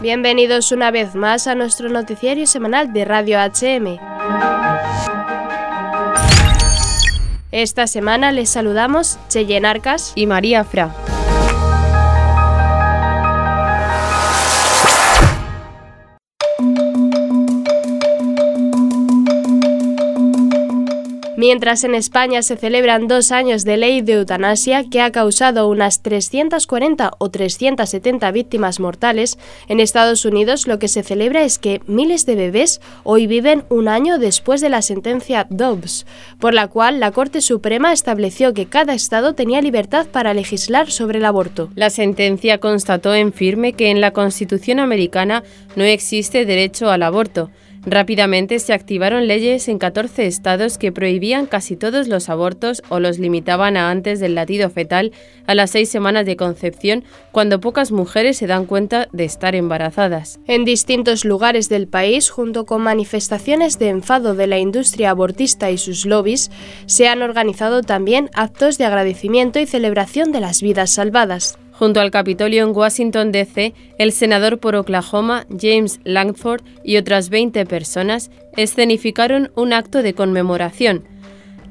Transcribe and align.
Bienvenidos 0.00 0.72
una 0.72 0.90
vez 0.90 1.14
más 1.14 1.46
a 1.46 1.54
nuestro 1.54 1.90
noticiario 1.90 2.46
semanal 2.46 2.90
de 2.94 3.04
Radio 3.04 3.38
HM. 3.38 3.98
Esta 7.52 7.86
semana 7.86 8.32
les 8.32 8.48
saludamos 8.48 9.18
Cheyenne 9.28 9.68
Arcas 9.68 10.12
y 10.14 10.26
María 10.26 10.64
Fra. 10.64 10.94
Mientras 21.40 21.84
en 21.84 21.94
España 21.94 22.42
se 22.42 22.58
celebran 22.58 23.08
dos 23.08 23.32
años 23.32 23.64
de 23.64 23.78
ley 23.78 24.02
de 24.02 24.12
eutanasia 24.12 24.84
que 24.90 25.00
ha 25.00 25.10
causado 25.10 25.68
unas 25.68 26.02
340 26.02 27.12
o 27.16 27.30
370 27.30 28.30
víctimas 28.30 28.78
mortales, 28.78 29.38
en 29.66 29.80
Estados 29.80 30.26
Unidos 30.26 30.66
lo 30.66 30.78
que 30.78 30.88
se 30.88 31.02
celebra 31.02 31.42
es 31.42 31.58
que 31.58 31.80
miles 31.86 32.26
de 32.26 32.34
bebés 32.34 32.82
hoy 33.04 33.26
viven 33.26 33.64
un 33.70 33.88
año 33.88 34.18
después 34.18 34.60
de 34.60 34.68
la 34.68 34.82
sentencia 34.82 35.46
Dobbs, 35.48 36.04
por 36.38 36.52
la 36.52 36.68
cual 36.68 37.00
la 37.00 37.10
Corte 37.10 37.40
Suprema 37.40 37.94
estableció 37.94 38.52
que 38.52 38.66
cada 38.66 38.92
estado 38.92 39.32
tenía 39.34 39.62
libertad 39.62 40.08
para 40.08 40.34
legislar 40.34 40.90
sobre 40.90 41.20
el 41.20 41.24
aborto. 41.24 41.70
La 41.74 41.88
sentencia 41.88 42.58
constató 42.58 43.14
en 43.14 43.32
firme 43.32 43.72
que 43.72 43.88
en 43.88 44.02
la 44.02 44.10
Constitución 44.10 44.78
americana 44.78 45.42
no 45.74 45.84
existe 45.84 46.44
derecho 46.44 46.90
al 46.90 47.02
aborto 47.02 47.48
Rápidamente 47.86 48.58
se 48.58 48.74
activaron 48.74 49.26
leyes 49.26 49.66
en 49.68 49.78
14 49.78 50.26
estados 50.26 50.76
que 50.76 50.92
prohibían 50.92 51.46
casi 51.46 51.76
todos 51.76 52.08
los 52.08 52.28
abortos 52.28 52.82
o 52.90 53.00
los 53.00 53.18
limitaban 53.18 53.78
a 53.78 53.90
antes 53.90 54.20
del 54.20 54.34
latido 54.34 54.68
fetal 54.68 55.12
a 55.46 55.54
las 55.54 55.70
seis 55.70 55.88
semanas 55.88 56.26
de 56.26 56.36
concepción, 56.36 57.04
cuando 57.32 57.60
pocas 57.60 57.90
mujeres 57.90 58.36
se 58.36 58.46
dan 58.46 58.66
cuenta 58.66 59.08
de 59.12 59.24
estar 59.24 59.54
embarazadas. 59.54 60.40
En 60.46 60.66
distintos 60.66 61.24
lugares 61.24 61.70
del 61.70 61.88
país, 61.88 62.28
junto 62.28 62.66
con 62.66 62.82
manifestaciones 62.82 63.78
de 63.78 63.88
enfado 63.88 64.34
de 64.34 64.46
la 64.46 64.58
industria 64.58 65.10
abortista 65.10 65.70
y 65.70 65.78
sus 65.78 66.04
lobbies, 66.04 66.50
se 66.84 67.08
han 67.08 67.22
organizado 67.22 67.80
también 67.80 68.28
actos 68.34 68.76
de 68.76 68.84
agradecimiento 68.84 69.58
y 69.58 69.66
celebración 69.66 70.32
de 70.32 70.40
las 70.40 70.60
vidas 70.60 70.90
salvadas. 70.90 71.59
Junto 71.80 72.00
al 72.00 72.10
Capitolio 72.10 72.62
en 72.62 72.76
Washington, 72.76 73.32
D.C., 73.32 73.72
el 73.96 74.12
senador 74.12 74.58
por 74.58 74.76
Oklahoma, 74.76 75.46
James 75.48 75.98
Langford, 76.04 76.60
y 76.84 76.98
otras 76.98 77.30
20 77.30 77.64
personas 77.64 78.30
escenificaron 78.58 79.50
un 79.56 79.72
acto 79.72 80.02
de 80.02 80.12
conmemoración. 80.12 81.04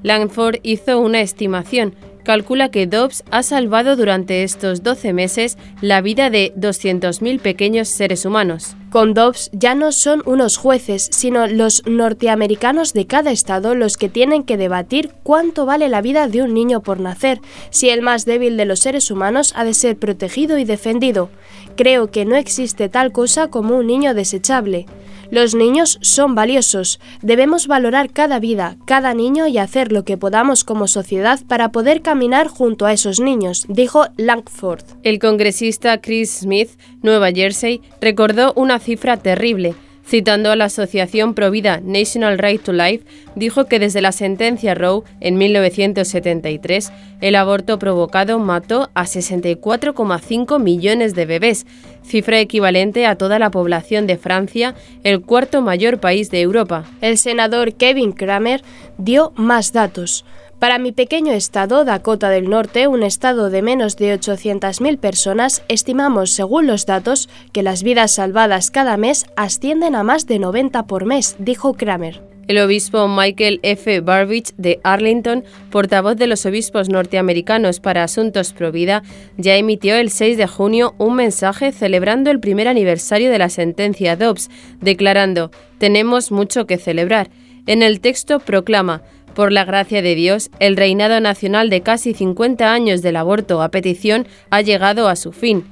Langford 0.04 0.58
hizo 0.64 1.00
una 1.00 1.22
estimación 1.22 1.96
calcula 2.30 2.70
que 2.70 2.86
Dobbs 2.86 3.24
ha 3.32 3.42
salvado 3.42 3.96
durante 3.96 4.44
estos 4.44 4.84
12 4.84 5.14
meses 5.14 5.58
la 5.82 6.00
vida 6.02 6.30
de 6.30 6.54
200.000 6.56 7.40
pequeños 7.40 7.88
seres 7.88 8.24
humanos. 8.24 8.76
Con 8.92 9.16
Dobbs 9.16 9.50
ya 9.52 9.74
no 9.74 9.92
son 9.92 10.22
unos 10.28 10.58
jueces, 10.58 11.10
sino 11.12 11.48
los 11.48 11.82
norteamericanos 11.88 12.94
de 12.94 13.08
cada 13.08 13.32
estado 13.32 13.74
los 13.74 13.98
que 13.98 14.10
tienen 14.10 14.44
que 14.44 14.58
debatir 14.58 15.12
cuánto 15.24 15.66
vale 15.66 15.90
la 15.90 16.02
vida 16.02 16.28
de 16.28 16.44
un 16.44 16.54
niño 16.54 16.82
por 16.82 17.00
nacer, 17.00 17.42
si 17.72 17.90
el 17.90 18.04
más 18.04 18.26
débil 18.26 18.58
de 18.58 18.66
los 18.66 18.80
seres 18.80 19.10
humanos 19.10 19.54
ha 19.56 19.64
de 19.64 19.74
ser 19.74 19.98
protegido 19.98 20.60
y 20.60 20.66
defendido. 20.66 21.32
Creo 21.76 22.12
que 22.12 22.26
no 22.26 22.36
existe 22.36 22.90
tal 22.90 23.12
cosa 23.12 23.48
como 23.48 23.76
un 23.76 23.88
niño 23.88 24.14
desechable. 24.14 24.86
Los 25.32 25.54
niños 25.54 26.00
son 26.02 26.36
valiosos. 26.36 27.00
Debemos 27.22 27.68
valorar 27.68 28.12
cada 28.12 28.40
vida, 28.40 28.78
cada 28.86 29.14
niño 29.14 29.48
y 29.48 29.58
hacer 29.58 29.92
lo 29.92 30.04
que 30.04 30.18
podamos 30.18 30.64
como 30.64 30.88
sociedad 30.88 31.40
para 31.48 31.72
poder 31.72 32.02
caminar 32.02 32.48
junto 32.48 32.86
a 32.86 32.94
esos 32.94 33.20
niños, 33.20 33.66
dijo 33.68 34.08
Langford. 34.18 34.84
El 35.04 35.20
congresista 35.20 36.02
Chris 36.02 36.40
Smith, 36.42 36.72
Nueva 37.02 37.32
Jersey, 37.32 37.82
recordó 38.02 38.54
una 38.56 38.80
cifra 38.80 39.18
terrible. 39.18 39.76
Citando 40.10 40.50
a 40.50 40.56
la 40.56 40.66
asociación 40.66 41.36
provida 41.36 41.82
National 41.84 42.40
Right 42.40 42.64
to 42.64 42.74
Life, 42.74 43.06
dijo 43.36 43.66
que 43.66 43.78
desde 43.78 44.02
la 44.02 44.12
sentencia 44.12 44.74
Roe 44.74 45.04
en 45.20 45.38
1973, 45.38 46.92
el 47.22 47.36
aborto 47.36 47.78
provocado 47.78 48.40
mató 48.40 48.90
a 48.96 49.04
64,5 49.04 50.60
millones 50.60 51.14
de 51.14 51.28
bebés, 51.28 51.68
cifra 52.02 52.40
equivalente 52.40 53.06
a 53.06 53.18
toda 53.18 53.38
la 53.38 53.52
población 53.52 54.08
de 54.08 54.18
Francia, 54.18 54.74
el 55.04 55.22
cuarto 55.22 55.62
mayor 55.62 56.00
país 56.00 56.32
de 56.32 56.42
Europa. 56.42 56.86
El 57.02 57.20
senador 57.20 57.76
Kevin 57.76 58.12
Kramer 58.12 58.64
dio 58.98 59.32
más 59.36 59.74
datos. 59.74 60.26
Para 60.60 60.78
mi 60.78 60.92
pequeño 60.92 61.32
estado, 61.32 61.86
Dakota 61.86 62.30
del 62.30 62.50
Norte, 62.50 62.88
un 62.88 63.02
estado 63.02 63.50
de 63.50 63.62
menos 63.62 63.96
de 63.96 64.14
800.000 64.20 64.98
personas, 65.00 65.64
estimamos, 65.70 66.32
según 66.32 66.68
los 66.68 66.86
datos, 66.86 67.30
que 67.54 67.64
las 67.64 67.82
vidas 67.82 68.12
salvadas 68.12 68.70
cada 68.70 68.98
mes 68.98 69.26
ascienden 69.38 69.96
a 69.96 70.04
más 70.04 70.28
de 70.28 70.38
90 70.38 70.86
por 70.86 71.06
mes, 71.06 71.38
dijo 71.40 71.76
Kramer. 71.76 72.22
El 72.50 72.58
obispo 72.58 73.08
Michael 73.08 73.62
F. 73.64 74.02
Barbich 74.02 74.54
de 74.58 74.82
Arlington, 74.84 75.46
portavoz 75.72 76.18
de 76.18 76.28
los 76.28 76.46
obispos 76.46 76.90
norteamericanos 76.90 77.80
para 77.80 78.04
Asuntos 78.04 78.52
Provida, 78.52 79.04
ya 79.38 79.56
emitió 79.56 79.96
el 79.96 80.10
6 80.10 80.36
de 80.36 80.48
junio 80.48 80.94
un 80.98 81.16
mensaje 81.16 81.72
celebrando 81.72 82.32
el 82.32 82.42
primer 82.42 82.68
aniversario 82.68 83.32
de 83.32 83.38
la 83.38 83.48
sentencia 83.48 84.18
Dobbs, 84.18 84.50
declarando: 84.82 85.52
Tenemos 85.78 86.34
mucho 86.34 86.68
que 86.68 86.78
celebrar. 86.78 87.30
En 87.68 87.84
el 87.84 88.02
texto 88.02 88.40
proclama: 88.40 89.04
por 89.40 89.54
la 89.54 89.64
gracia 89.64 90.02
de 90.02 90.16
Dios, 90.16 90.52
el 90.60 90.76
reinado 90.76 91.22
nacional 91.22 91.70
de 91.70 91.80
casi 91.80 92.14
50 92.14 92.74
años 92.74 93.02
del 93.02 93.16
aborto 93.16 93.62
a 93.62 93.72
petición 93.72 94.28
ha 94.50 94.60
llegado 94.60 95.08
a 95.08 95.16
su 95.16 95.32
fin. 95.32 95.64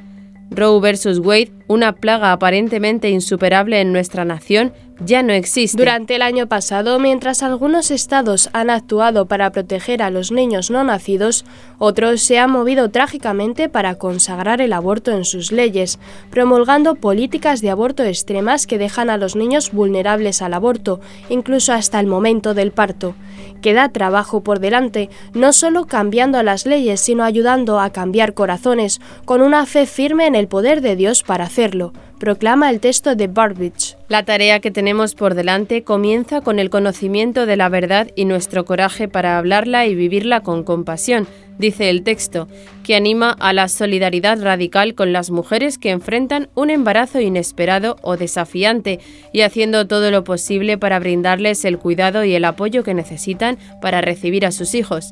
Roe 0.50 0.79
vs. 0.79 1.19
Wade, 1.19 1.51
una 1.67 1.94
plaga 1.94 2.31
aparentemente 2.31 3.09
insuperable 3.09 3.81
en 3.81 3.91
nuestra 3.91 4.25
nación, 4.25 4.73
ya 5.00 5.22
no 5.22 5.33
existe. 5.33 5.78
Durante 5.78 6.16
el 6.16 6.22
año 6.22 6.47
pasado, 6.47 7.00
mientras 7.00 7.44
algunos 7.44 7.91
estados 7.91 8.50
han 8.53 8.69
actuado 8.69 9.28
para 9.28 9.51
proteger 9.51 10.01
a 10.01 10.09
los 10.09 10.31
niños 10.31 10.72
no 10.72 10.83
nacidos, 10.83 11.45
otros 11.77 12.22
se 12.22 12.39
han 12.39 12.50
movido 12.51 12.89
trágicamente 12.89 13.69
para 13.69 13.95
consagrar 13.95 14.59
el 14.61 14.73
aborto 14.73 15.11
en 15.11 15.23
sus 15.23 15.51
leyes, 15.51 16.00
promulgando 16.31 16.95
políticas 16.95 17.61
de 17.61 17.69
aborto 17.69 18.03
extremas 18.03 18.66
que 18.66 18.79
dejan 18.79 19.09
a 19.09 19.17
los 19.17 19.35
niños 19.35 19.72
vulnerables 19.72 20.41
al 20.41 20.53
aborto, 20.53 21.00
incluso 21.29 21.73
hasta 21.73 22.00
el 22.00 22.07
momento 22.07 22.53
del 22.53 22.72
parto. 22.72 23.13
Queda 23.61 23.89
trabajo 23.89 24.41
por 24.41 24.59
delante, 24.59 25.09
no 25.33 25.53
solo 25.53 25.85
cambiando 25.85 26.41
las 26.44 26.66
leyes, 26.66 27.01
sino 27.01 27.23
ayudando 27.23 27.79
a 27.79 27.91
cambiar 27.91 28.33
corazones, 28.33 29.01
con 29.25 29.41
una 29.41 29.66
fe 29.66 29.85
firme 29.85 30.27
en 30.27 30.35
el 30.35 30.47
poder 30.47 30.81
de 30.81 30.95
Dios 30.95 31.23
para 31.23 31.50
proclama 32.19 32.69
el 32.69 32.79
texto 32.79 33.16
de 33.16 33.28
Barbich. 33.28 33.97
La 34.09 34.23
tarea 34.23 34.59
que 34.59 34.69
tenemos 34.69 35.16
por 35.16 35.34
delante 35.34 35.84
comienza 35.84 36.41
con 36.41 36.59
el 36.59 36.69
conocimiento 36.69 37.47
de 37.47 37.57
la 37.57 37.68
verdad 37.68 38.09
y 38.16 38.25
nuestro 38.25 38.63
coraje 38.63 39.07
para 39.07 39.40
hablarla 39.40 39.88
y 39.88 39.95
vivirla 39.95 40.41
con 40.41 40.63
compasión, 40.63 41.28
dice 41.57 41.90
el 41.90 42.03
texto, 42.03 42.47
que 42.84 42.95
anima 42.95 43.31
a 43.31 43.53
la 43.53 43.69
solidaridad 43.69 44.40
radical 44.40 44.94
con 44.94 45.13
las 45.13 45.31
mujeres 45.31 45.79
que 45.79 45.90
enfrentan 45.90 46.50
un 46.53 46.69
embarazo 46.69 47.19
inesperado 47.22 47.95
o 48.03 48.18
desafiante 48.18 49.00
y 49.34 49.41
haciendo 49.41 49.88
todo 49.88 50.12
lo 50.12 50.24
posible 50.24 50.78
para 50.78 51.00
brindarles 51.00 51.66
el 51.66 51.79
cuidado 51.79 52.24
y 52.24 52.35
el 52.35 52.45
apoyo 52.45 52.84
que 52.84 52.94
necesitan 52.94 53.57
para 53.81 54.01
recibir 54.01 54.45
a 54.45 54.51
sus 54.51 54.75
hijos. 54.75 55.12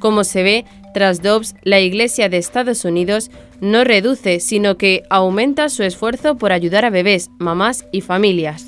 Como 0.00 0.24
se 0.24 0.42
ve, 0.42 0.64
tras 0.96 1.22
Dobbs, 1.22 1.54
la 1.62 1.78
Iglesia 1.78 2.28
de 2.28 2.38
Estados 2.38 2.84
Unidos 2.84 3.30
no 3.60 3.84
reduce, 3.84 4.40
sino 4.40 4.76
que 4.76 5.02
aumenta 5.10 5.68
su 5.68 5.82
esfuerzo 5.82 6.36
por 6.36 6.52
ayudar 6.52 6.84
a 6.84 6.90
bebés, 6.90 7.30
mamás 7.38 7.86
y 7.92 8.00
familias. 8.00 8.66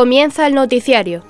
Comienza 0.00 0.46
el 0.46 0.54
noticiario. 0.54 1.22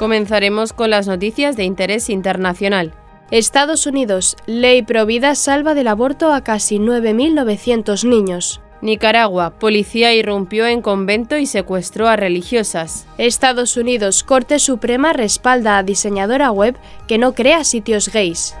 Comenzaremos 0.00 0.72
con 0.72 0.90
las 0.90 1.06
noticias 1.06 1.56
de 1.56 1.62
interés 1.62 2.10
internacional. 2.10 2.92
Estados 3.30 3.86
Unidos, 3.86 4.36
ley 4.46 4.82
provida 4.82 5.36
salva 5.36 5.74
del 5.74 5.86
aborto 5.86 6.32
a 6.32 6.42
casi 6.42 6.80
9.900 6.80 8.02
niños. 8.02 8.60
Nicaragua, 8.82 9.60
policía 9.60 10.12
irrumpió 10.12 10.66
en 10.66 10.82
convento 10.82 11.36
y 11.36 11.46
secuestró 11.46 12.08
a 12.08 12.16
religiosas. 12.16 13.06
Estados 13.16 13.76
Unidos, 13.76 14.24
Corte 14.24 14.58
Suprema 14.58 15.12
respalda 15.12 15.78
a 15.78 15.84
diseñadora 15.84 16.50
web 16.50 16.76
que 17.06 17.18
no 17.18 17.32
crea 17.32 17.62
sitios 17.62 18.08
gays. 18.08 18.56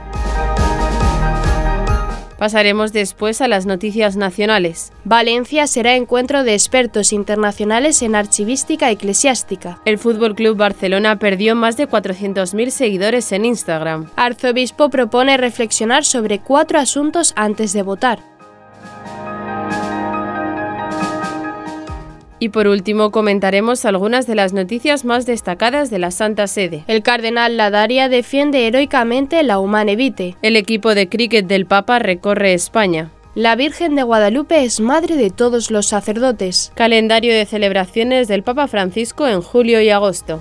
Pasaremos 2.38 2.92
después 2.92 3.40
a 3.40 3.48
las 3.48 3.66
noticias 3.66 4.16
nacionales. 4.16 4.92
Valencia 5.04 5.66
será 5.66 5.96
encuentro 5.96 6.44
de 6.44 6.54
expertos 6.54 7.12
internacionales 7.12 8.00
en 8.02 8.14
archivística 8.14 8.90
eclesiástica. 8.90 9.80
El 9.84 9.98
Fútbol 9.98 10.36
Club 10.36 10.56
Barcelona 10.56 11.18
perdió 11.18 11.56
más 11.56 11.76
de 11.76 11.88
400.000 11.88 12.70
seguidores 12.70 13.32
en 13.32 13.44
Instagram. 13.44 14.08
Arzobispo 14.14 14.88
propone 14.88 15.36
reflexionar 15.36 16.04
sobre 16.04 16.38
cuatro 16.38 16.78
asuntos 16.78 17.32
antes 17.36 17.72
de 17.72 17.82
votar. 17.82 18.37
Y 22.38 22.50
por 22.50 22.68
último 22.68 23.10
comentaremos 23.10 23.84
algunas 23.84 24.26
de 24.26 24.34
las 24.34 24.52
noticias 24.52 25.04
más 25.04 25.26
destacadas 25.26 25.90
de 25.90 25.98
la 25.98 26.10
Santa 26.10 26.46
Sede. 26.46 26.84
El 26.86 27.02
cardenal 27.02 27.56
Ladaria 27.56 28.08
defiende 28.08 28.66
heroicamente 28.66 29.42
la 29.42 29.58
Humane 29.58 29.96
Vitae. 29.96 30.36
El 30.42 30.56
equipo 30.56 30.94
de 30.94 31.08
cricket 31.08 31.46
del 31.46 31.66
Papa 31.66 31.98
recorre 31.98 32.54
España. 32.54 33.10
La 33.34 33.54
Virgen 33.54 33.94
de 33.94 34.02
Guadalupe 34.02 34.64
es 34.64 34.80
madre 34.80 35.16
de 35.16 35.30
todos 35.30 35.70
los 35.70 35.86
sacerdotes. 35.86 36.72
Calendario 36.74 37.32
de 37.32 37.46
celebraciones 37.46 38.26
del 38.26 38.42
Papa 38.42 38.66
Francisco 38.66 39.28
en 39.28 39.42
julio 39.42 39.80
y 39.80 39.90
agosto. 39.90 40.40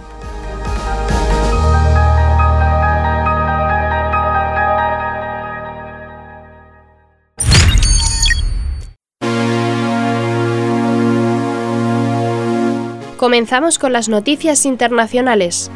Comenzamos 13.17 13.79
con 13.79 13.93
las 13.93 14.09
noticias 14.09 14.63
internacionales. 14.67 15.71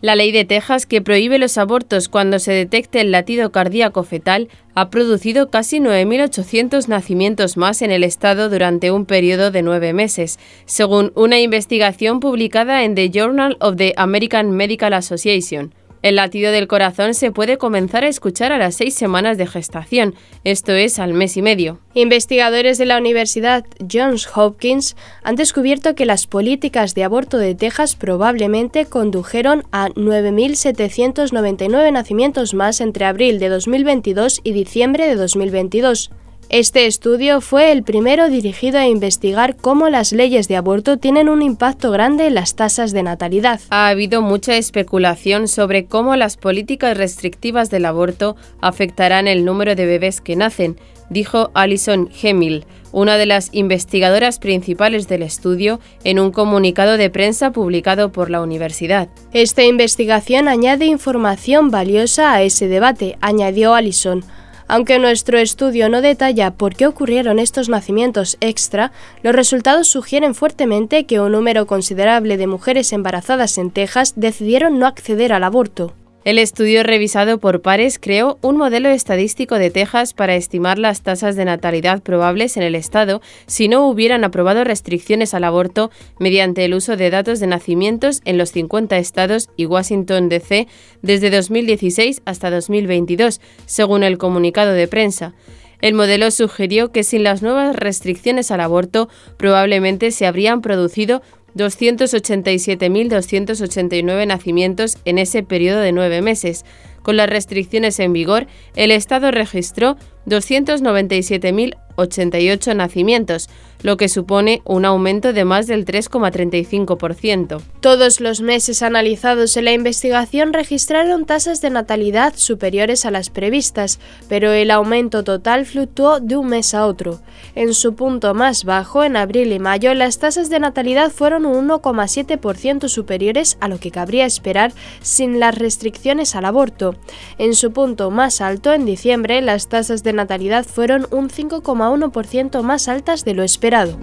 La 0.00 0.16
ley 0.16 0.32
de 0.32 0.44
Texas 0.44 0.84
que 0.84 1.00
prohíbe 1.00 1.38
los 1.38 1.58
abortos 1.58 2.08
cuando 2.08 2.40
se 2.40 2.52
detecte 2.52 3.00
el 3.00 3.12
latido 3.12 3.52
cardíaco 3.52 4.02
fetal 4.02 4.48
ha 4.74 4.90
producido 4.90 5.48
casi 5.48 5.78
9.800 5.78 6.88
nacimientos 6.88 7.56
más 7.56 7.82
en 7.82 7.92
el 7.92 8.02
estado 8.02 8.50
durante 8.50 8.90
un 8.90 9.06
periodo 9.06 9.52
de 9.52 9.62
nueve 9.62 9.92
meses, 9.92 10.40
según 10.64 11.12
una 11.14 11.38
investigación 11.38 12.18
publicada 12.18 12.82
en 12.82 12.96
The 12.96 13.10
Journal 13.10 13.56
of 13.60 13.76
the 13.76 13.94
American 13.96 14.50
Medical 14.50 14.92
Association. 14.92 15.72
El 16.06 16.14
latido 16.14 16.52
del 16.52 16.68
corazón 16.68 17.14
se 17.14 17.32
puede 17.32 17.58
comenzar 17.58 18.04
a 18.04 18.08
escuchar 18.08 18.52
a 18.52 18.58
las 18.58 18.76
seis 18.76 18.94
semanas 18.94 19.38
de 19.38 19.48
gestación, 19.48 20.14
esto 20.44 20.70
es 20.70 21.00
al 21.00 21.14
mes 21.14 21.36
y 21.36 21.42
medio. 21.42 21.80
Investigadores 21.94 22.78
de 22.78 22.86
la 22.86 22.96
Universidad 22.96 23.64
Johns 23.92 24.28
Hopkins 24.32 24.94
han 25.24 25.34
descubierto 25.34 25.96
que 25.96 26.06
las 26.06 26.28
políticas 26.28 26.94
de 26.94 27.02
aborto 27.02 27.38
de 27.38 27.56
Texas 27.56 27.96
probablemente 27.96 28.86
condujeron 28.86 29.64
a 29.72 29.88
9.799 29.88 31.92
nacimientos 31.92 32.54
más 32.54 32.80
entre 32.80 33.04
abril 33.04 33.40
de 33.40 33.48
2022 33.48 34.42
y 34.44 34.52
diciembre 34.52 35.08
de 35.08 35.16
2022. 35.16 36.12
Este 36.48 36.86
estudio 36.86 37.40
fue 37.40 37.72
el 37.72 37.82
primero 37.82 38.28
dirigido 38.28 38.78
a 38.78 38.86
investigar 38.86 39.56
cómo 39.56 39.88
las 39.88 40.12
leyes 40.12 40.46
de 40.46 40.54
aborto 40.56 40.96
tienen 40.96 41.28
un 41.28 41.42
impacto 41.42 41.90
grande 41.90 42.28
en 42.28 42.34
las 42.34 42.54
tasas 42.54 42.92
de 42.92 43.02
natalidad. 43.02 43.60
Ha 43.70 43.88
habido 43.88 44.22
mucha 44.22 44.56
especulación 44.56 45.48
sobre 45.48 45.86
cómo 45.86 46.14
las 46.14 46.36
políticas 46.36 46.96
restrictivas 46.96 47.68
del 47.68 47.84
aborto 47.84 48.36
afectarán 48.60 49.26
el 49.26 49.44
número 49.44 49.74
de 49.74 49.86
bebés 49.86 50.20
que 50.20 50.36
nacen, 50.36 50.78
dijo 51.10 51.50
Alison 51.52 52.10
Hemil, 52.22 52.64
una 52.92 53.16
de 53.16 53.26
las 53.26 53.48
investigadoras 53.50 54.38
principales 54.38 55.08
del 55.08 55.24
estudio, 55.24 55.80
en 56.04 56.20
un 56.20 56.30
comunicado 56.30 56.96
de 56.96 57.10
prensa 57.10 57.50
publicado 57.50 58.12
por 58.12 58.30
la 58.30 58.40
universidad. 58.40 59.08
Esta 59.32 59.64
investigación 59.64 60.46
añade 60.46 60.86
información 60.86 61.72
valiosa 61.72 62.32
a 62.32 62.42
ese 62.42 62.68
debate, 62.68 63.18
añadió 63.20 63.74
Allison 63.74 64.24
aunque 64.68 64.98
nuestro 64.98 65.38
estudio 65.38 65.88
no 65.88 66.00
detalla 66.00 66.52
por 66.52 66.74
qué 66.74 66.86
ocurrieron 66.86 67.38
estos 67.38 67.68
nacimientos 67.68 68.36
extra, 68.40 68.92
los 69.22 69.34
resultados 69.34 69.88
sugieren 69.88 70.34
fuertemente 70.34 71.06
que 71.06 71.20
un 71.20 71.32
número 71.32 71.66
considerable 71.66 72.36
de 72.36 72.46
mujeres 72.46 72.92
embarazadas 72.92 73.58
en 73.58 73.70
Texas 73.70 74.14
decidieron 74.16 74.78
no 74.78 74.86
acceder 74.86 75.32
al 75.32 75.44
aborto. 75.44 75.94
El 76.26 76.40
estudio 76.40 76.82
revisado 76.82 77.38
por 77.38 77.62
pares 77.62 78.00
creó 78.00 78.36
un 78.42 78.56
modelo 78.56 78.88
estadístico 78.88 79.60
de 79.60 79.70
Texas 79.70 80.12
para 80.12 80.34
estimar 80.34 80.76
las 80.76 81.02
tasas 81.02 81.36
de 81.36 81.44
natalidad 81.44 82.02
probables 82.02 82.56
en 82.56 82.64
el 82.64 82.74
estado 82.74 83.22
si 83.46 83.68
no 83.68 83.88
hubieran 83.88 84.24
aprobado 84.24 84.64
restricciones 84.64 85.34
al 85.34 85.44
aborto 85.44 85.92
mediante 86.18 86.64
el 86.64 86.74
uso 86.74 86.96
de 86.96 87.10
datos 87.10 87.38
de 87.38 87.46
nacimientos 87.46 88.22
en 88.24 88.38
los 88.38 88.50
50 88.50 88.96
estados 88.96 89.50
y 89.56 89.66
Washington, 89.66 90.28
D.C. 90.28 90.66
desde 91.00 91.30
2016 91.30 92.22
hasta 92.24 92.50
2022, 92.50 93.40
según 93.66 94.02
el 94.02 94.18
comunicado 94.18 94.72
de 94.72 94.88
prensa. 94.88 95.32
El 95.80 95.94
modelo 95.94 96.30
sugirió 96.30 96.90
que 96.90 97.04
sin 97.04 97.22
las 97.22 97.42
nuevas 97.42 97.76
restricciones 97.76 98.50
al 98.50 98.62
aborto 98.62 99.08
probablemente 99.36 100.10
se 100.10 100.26
habrían 100.26 100.62
producido 100.62 101.22
287.289 101.56 104.26
nacimientos 104.26 104.98
en 105.04 105.18
ese 105.18 105.42
periodo 105.42 105.80
de 105.80 105.92
nueve 105.92 106.22
meses. 106.22 106.64
Con 107.02 107.16
las 107.16 107.28
restricciones 107.28 107.98
en 108.00 108.12
vigor, 108.12 108.46
el 108.74 108.90
Estado 108.90 109.30
registró 109.30 109.96
297.088 110.26 112.76
nacimientos, 112.76 113.48
lo 113.82 113.96
que 113.96 114.08
supone 114.08 114.62
un 114.64 114.84
aumento 114.84 115.32
de 115.32 115.44
más 115.44 115.66
del 115.66 115.84
3,35%. 115.84 117.60
Todos 117.80 118.20
los 118.20 118.40
meses 118.40 118.82
analizados 118.82 119.56
en 119.56 119.66
la 119.66 119.72
investigación 119.72 120.52
registraron 120.52 121.26
tasas 121.26 121.60
de 121.60 121.70
natalidad 121.70 122.34
superiores 122.36 123.04
a 123.04 123.10
las 123.10 123.30
previstas, 123.30 123.98
pero 124.28 124.52
el 124.52 124.70
aumento 124.70 125.24
total 125.24 125.66
fluctuó 125.66 126.20
de 126.20 126.36
un 126.36 126.48
mes 126.48 126.74
a 126.74 126.86
otro. 126.86 127.20
En 127.54 127.74
su 127.74 127.94
punto 127.94 128.34
más 128.34 128.64
bajo, 128.64 129.04
en 129.04 129.16
abril 129.16 129.52
y 129.52 129.58
mayo, 129.58 129.94
las 129.94 130.18
tasas 130.18 130.50
de 130.50 130.58
natalidad 130.58 131.10
fueron 131.10 131.46
un 131.46 131.68
1,7% 131.68 132.88
superiores 132.88 133.56
a 133.60 133.68
lo 133.68 133.78
que 133.78 133.90
cabría 133.90 134.26
esperar 134.26 134.72
sin 135.00 135.38
las 135.38 135.56
restricciones 135.56 136.34
al 136.34 136.46
aborto. 136.46 136.96
En 137.38 137.54
su 137.54 137.72
punto 137.72 138.10
más 138.10 138.40
alto, 138.40 138.72
en 138.72 138.84
diciembre, 138.84 139.40
las 139.42 139.68
tasas 139.68 140.02
de 140.02 140.12
natalidad 140.16 140.66
fueron 140.66 141.06
un 141.12 141.28
5,1% 141.28 142.62
más 142.62 142.88
altas 142.88 143.24
de 143.24 143.34
lo 143.34 143.44
esperado. 143.44 143.96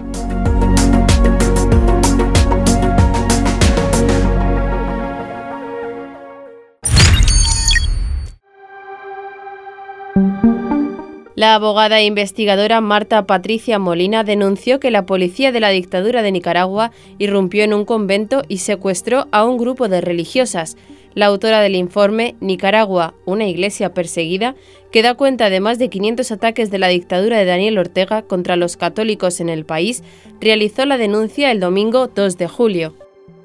La 11.43 11.55
abogada 11.55 11.99
e 11.99 12.05
investigadora 12.05 12.79
Marta 12.79 13.27
Patricia 13.27 13.77
Molina 13.77 14.23
denunció 14.23 14.79
que 14.79 14.91
la 14.91 15.05
policía 15.05 15.51
de 15.51 15.59
la 15.59 15.71
dictadura 15.71 16.21
de 16.21 16.31
Nicaragua 16.31 16.91
irrumpió 17.17 17.65
en 17.65 17.73
un 17.73 17.83
convento 17.83 18.43
y 18.47 18.59
secuestró 18.59 19.27
a 19.31 19.43
un 19.43 19.57
grupo 19.57 19.89
de 19.89 19.99
religiosas. 19.99 20.77
La 21.15 21.25
autora 21.25 21.59
del 21.59 21.75
informe 21.75 22.37
Nicaragua, 22.39 23.13
una 23.25 23.45
iglesia 23.45 23.93
perseguida, 23.93 24.55
que 24.93 25.01
da 25.01 25.15
cuenta 25.15 25.49
de 25.49 25.59
más 25.59 25.79
de 25.79 25.89
500 25.89 26.31
ataques 26.31 26.69
de 26.69 26.77
la 26.77 26.87
dictadura 26.87 27.39
de 27.39 27.45
Daniel 27.45 27.79
Ortega 27.79 28.21
contra 28.21 28.55
los 28.55 28.77
católicos 28.77 29.39
en 29.39 29.49
el 29.49 29.65
país, 29.65 30.03
realizó 30.39 30.85
la 30.85 30.99
denuncia 30.99 31.51
el 31.51 31.59
domingo 31.59 32.07
2 32.07 32.37
de 32.37 32.47
julio. 32.47 32.93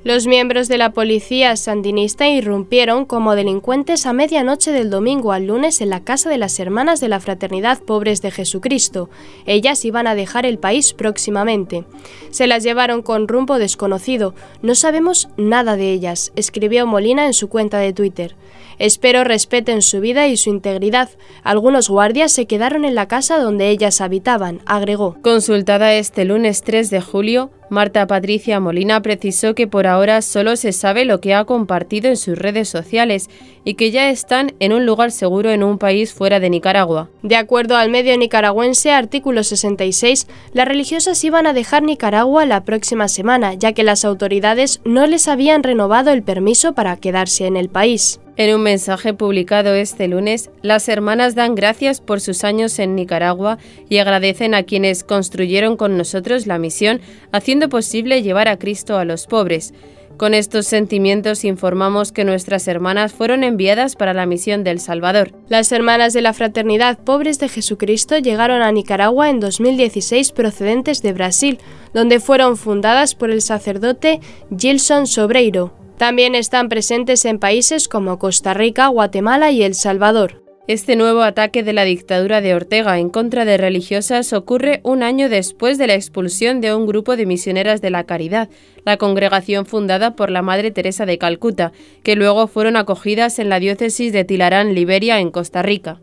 Los 0.04 0.26
miembros 0.26 0.68
de 0.68 0.76
la 0.76 0.92
policía 0.92 1.56
sandinista 1.56 2.28
irrumpieron 2.28 3.06
como 3.06 3.34
delincuentes 3.34 4.04
a 4.04 4.12
medianoche 4.12 4.72
del 4.72 4.90
domingo 4.90 5.32
al 5.32 5.46
lunes 5.46 5.80
en 5.80 5.88
la 5.88 6.04
casa 6.04 6.28
de 6.28 6.36
las 6.36 6.60
hermanas 6.60 7.00
de 7.00 7.08
la 7.08 7.18
Fraternidad 7.18 7.82
Pobres 7.82 8.20
de 8.20 8.30
Jesucristo. 8.30 9.08
Ellas 9.46 9.84
iban 9.86 10.06
a 10.06 10.14
dejar 10.14 10.44
el 10.44 10.58
país 10.58 10.92
próximamente. 10.92 11.84
Se 12.30 12.46
las 12.46 12.62
llevaron 12.62 13.00
con 13.00 13.26
rumbo 13.26 13.58
desconocido. 13.58 14.34
No 14.60 14.74
sabemos 14.74 15.30
nada 15.38 15.76
de 15.76 15.92
ellas, 15.92 16.30
escribió 16.36 16.86
Molina 16.86 17.26
en 17.26 17.32
su 17.32 17.48
cuenta 17.48 17.78
de 17.78 17.94
Twitter. 17.94 18.36
Espero 18.78 19.24
respeten 19.24 19.82
su 19.82 20.00
vida 20.00 20.28
y 20.28 20.36
su 20.36 20.50
integridad. 20.50 21.10
Algunos 21.42 21.88
guardias 21.88 22.32
se 22.32 22.46
quedaron 22.46 22.84
en 22.84 22.94
la 22.94 23.08
casa 23.08 23.38
donde 23.38 23.70
ellas 23.70 24.00
habitaban, 24.00 24.60
agregó. 24.66 25.16
Consultada 25.22 25.94
este 25.94 26.24
lunes 26.24 26.62
3 26.62 26.90
de 26.90 27.00
julio, 27.00 27.50
Marta 27.70 28.06
Patricia 28.06 28.60
Molina 28.60 29.02
precisó 29.02 29.54
que 29.54 29.66
por 29.66 29.86
ahora 29.86 30.22
solo 30.22 30.56
se 30.56 30.72
sabe 30.72 31.04
lo 31.04 31.20
que 31.20 31.34
ha 31.34 31.44
compartido 31.44 32.08
en 32.08 32.16
sus 32.16 32.38
redes 32.38 32.68
sociales 32.68 33.28
y 33.64 33.74
que 33.74 33.90
ya 33.90 34.08
están 34.10 34.54
en 34.58 34.72
un 34.72 34.86
lugar 34.86 35.10
seguro 35.10 35.50
en 35.50 35.62
un 35.62 35.76
país 35.76 36.14
fuera 36.14 36.40
de 36.40 36.48
Nicaragua. 36.48 37.10
De 37.22 37.36
acuerdo 37.36 37.76
al 37.76 37.90
medio 37.90 38.16
nicaragüense 38.16 38.92
artículo 38.92 39.44
66, 39.44 40.26
las 40.54 40.66
religiosas 40.66 41.22
iban 41.24 41.46
a 41.46 41.52
dejar 41.52 41.82
Nicaragua 41.82 42.46
la 42.46 42.64
próxima 42.64 43.08
semana, 43.08 43.54
ya 43.54 43.72
que 43.72 43.82
las 43.82 44.04
autoridades 44.04 44.80
no 44.84 45.06
les 45.06 45.28
habían 45.28 45.62
renovado 45.62 46.10
el 46.10 46.22
permiso 46.22 46.72
para 46.72 46.96
quedarse 46.96 47.46
en 47.46 47.56
el 47.56 47.68
país. 47.68 48.20
En 48.38 48.54
un 48.54 48.62
mensaje 48.62 49.14
publicado 49.14 49.74
este 49.74 50.06
lunes, 50.06 50.48
las 50.62 50.88
hermanas 50.88 51.34
dan 51.34 51.56
gracias 51.56 52.00
por 52.00 52.20
sus 52.20 52.44
años 52.44 52.78
en 52.78 52.94
Nicaragua 52.94 53.58
y 53.88 53.98
agradecen 53.98 54.54
a 54.54 54.62
quienes 54.62 55.02
construyeron 55.02 55.76
con 55.76 55.98
nosotros 55.98 56.46
la 56.46 56.56
misión, 56.56 57.00
haciendo 57.32 57.68
posible 57.68 58.22
llevar 58.22 58.46
a 58.46 58.56
Cristo 58.56 58.96
a 58.96 59.04
los 59.04 59.26
pobres. 59.26 59.74
Con 60.18 60.34
estos 60.34 60.68
sentimientos 60.68 61.44
informamos 61.44 62.12
que 62.12 62.24
nuestras 62.24 62.68
hermanas 62.68 63.12
fueron 63.12 63.42
enviadas 63.42 63.96
para 63.96 64.14
la 64.14 64.24
misión 64.24 64.62
del 64.62 64.78
Salvador. 64.78 65.32
Las 65.48 65.72
hermanas 65.72 66.12
de 66.12 66.22
la 66.22 66.32
Fraternidad 66.32 66.96
Pobres 66.96 67.40
de 67.40 67.48
Jesucristo 67.48 68.18
llegaron 68.18 68.62
a 68.62 68.70
Nicaragua 68.70 69.30
en 69.30 69.40
2016 69.40 70.30
procedentes 70.30 71.02
de 71.02 71.12
Brasil, 71.12 71.58
donde 71.92 72.20
fueron 72.20 72.56
fundadas 72.56 73.16
por 73.16 73.32
el 73.32 73.42
sacerdote 73.42 74.20
Gilson 74.56 75.08
Sobreiro. 75.08 75.87
También 75.98 76.36
están 76.36 76.68
presentes 76.68 77.24
en 77.24 77.40
países 77.40 77.88
como 77.88 78.20
Costa 78.20 78.54
Rica, 78.54 78.86
Guatemala 78.86 79.50
y 79.50 79.64
El 79.64 79.74
Salvador. 79.74 80.44
Este 80.68 80.94
nuevo 80.94 81.22
ataque 81.22 81.64
de 81.64 81.72
la 81.72 81.82
dictadura 81.82 82.40
de 82.40 82.54
Ortega 82.54 83.00
en 83.00 83.08
contra 83.08 83.44
de 83.44 83.56
religiosas 83.56 84.32
ocurre 84.32 84.80
un 84.84 85.02
año 85.02 85.28
después 85.28 85.76
de 85.76 85.88
la 85.88 85.94
expulsión 85.94 86.60
de 86.60 86.72
un 86.72 86.86
grupo 86.86 87.16
de 87.16 87.26
misioneras 87.26 87.80
de 87.80 87.90
la 87.90 88.04
Caridad, 88.04 88.48
la 88.84 88.96
congregación 88.96 89.66
fundada 89.66 90.14
por 90.14 90.30
la 90.30 90.42
Madre 90.42 90.70
Teresa 90.70 91.04
de 91.04 91.18
Calcuta, 91.18 91.72
que 92.04 92.14
luego 92.14 92.46
fueron 92.46 92.76
acogidas 92.76 93.40
en 93.40 93.48
la 93.48 93.58
diócesis 93.58 94.12
de 94.12 94.24
Tilarán, 94.24 94.74
Liberia, 94.74 95.18
en 95.18 95.32
Costa 95.32 95.62
Rica. 95.62 96.00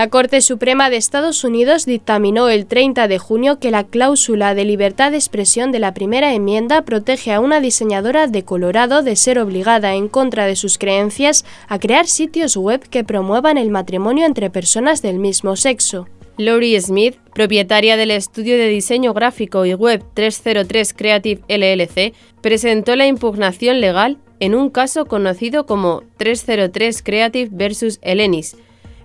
La 0.00 0.08
Corte 0.08 0.40
Suprema 0.40 0.88
de 0.88 0.96
Estados 0.96 1.44
Unidos 1.44 1.84
dictaminó 1.84 2.48
el 2.48 2.64
30 2.64 3.06
de 3.06 3.18
junio 3.18 3.58
que 3.58 3.70
la 3.70 3.84
cláusula 3.84 4.54
de 4.54 4.64
libertad 4.64 5.10
de 5.10 5.18
expresión 5.18 5.72
de 5.72 5.78
la 5.78 5.92
primera 5.92 6.32
enmienda 6.32 6.80
protege 6.86 7.34
a 7.34 7.40
una 7.40 7.60
diseñadora 7.60 8.26
de 8.26 8.42
Colorado 8.42 9.02
de 9.02 9.14
ser 9.14 9.38
obligada 9.38 9.94
en 9.96 10.08
contra 10.08 10.46
de 10.46 10.56
sus 10.56 10.78
creencias 10.78 11.44
a 11.68 11.78
crear 11.78 12.06
sitios 12.06 12.56
web 12.56 12.80
que 12.88 13.04
promuevan 13.04 13.58
el 13.58 13.68
matrimonio 13.68 14.24
entre 14.24 14.48
personas 14.48 15.02
del 15.02 15.18
mismo 15.18 15.54
sexo. 15.54 16.08
Lori 16.38 16.80
Smith, 16.80 17.16
propietaria 17.34 17.98
del 17.98 18.12
estudio 18.12 18.56
de 18.56 18.68
diseño 18.68 19.12
gráfico 19.12 19.66
y 19.66 19.74
web 19.74 20.02
303 20.14 20.94
Creative 20.94 21.42
LLC, 21.46 22.14
presentó 22.40 22.96
la 22.96 23.06
impugnación 23.06 23.82
legal 23.82 24.16
en 24.38 24.54
un 24.54 24.70
caso 24.70 25.04
conocido 25.04 25.66
como 25.66 26.04
303 26.16 27.02
Creative 27.02 27.50
vs. 27.52 27.98
Helenis, 28.00 28.56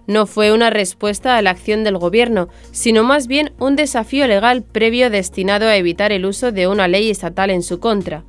no 0.08 0.26
fue 0.26 0.52
una 0.52 0.70
respuesta 0.70 1.38
a 1.38 1.42
la 1.42 1.52
acción 1.52 1.84
del 1.84 1.98
Gobierno, 1.98 2.50
sino 2.72 3.04
más 3.04 3.28
bien 3.28 3.54
un 3.60 3.76
desafío 3.76 4.28
legal 4.28 4.64
previo 4.64 5.10
destinado 5.10 5.68
a 5.68 5.76
evitar 5.76 6.12
el 6.12 6.26
uso 6.26 6.52
de 6.52 6.68
una 6.68 6.88
ley 6.88 7.10
estatal 7.10 7.50
en 7.50 7.64
su 7.64 7.80
contra. 7.80 8.24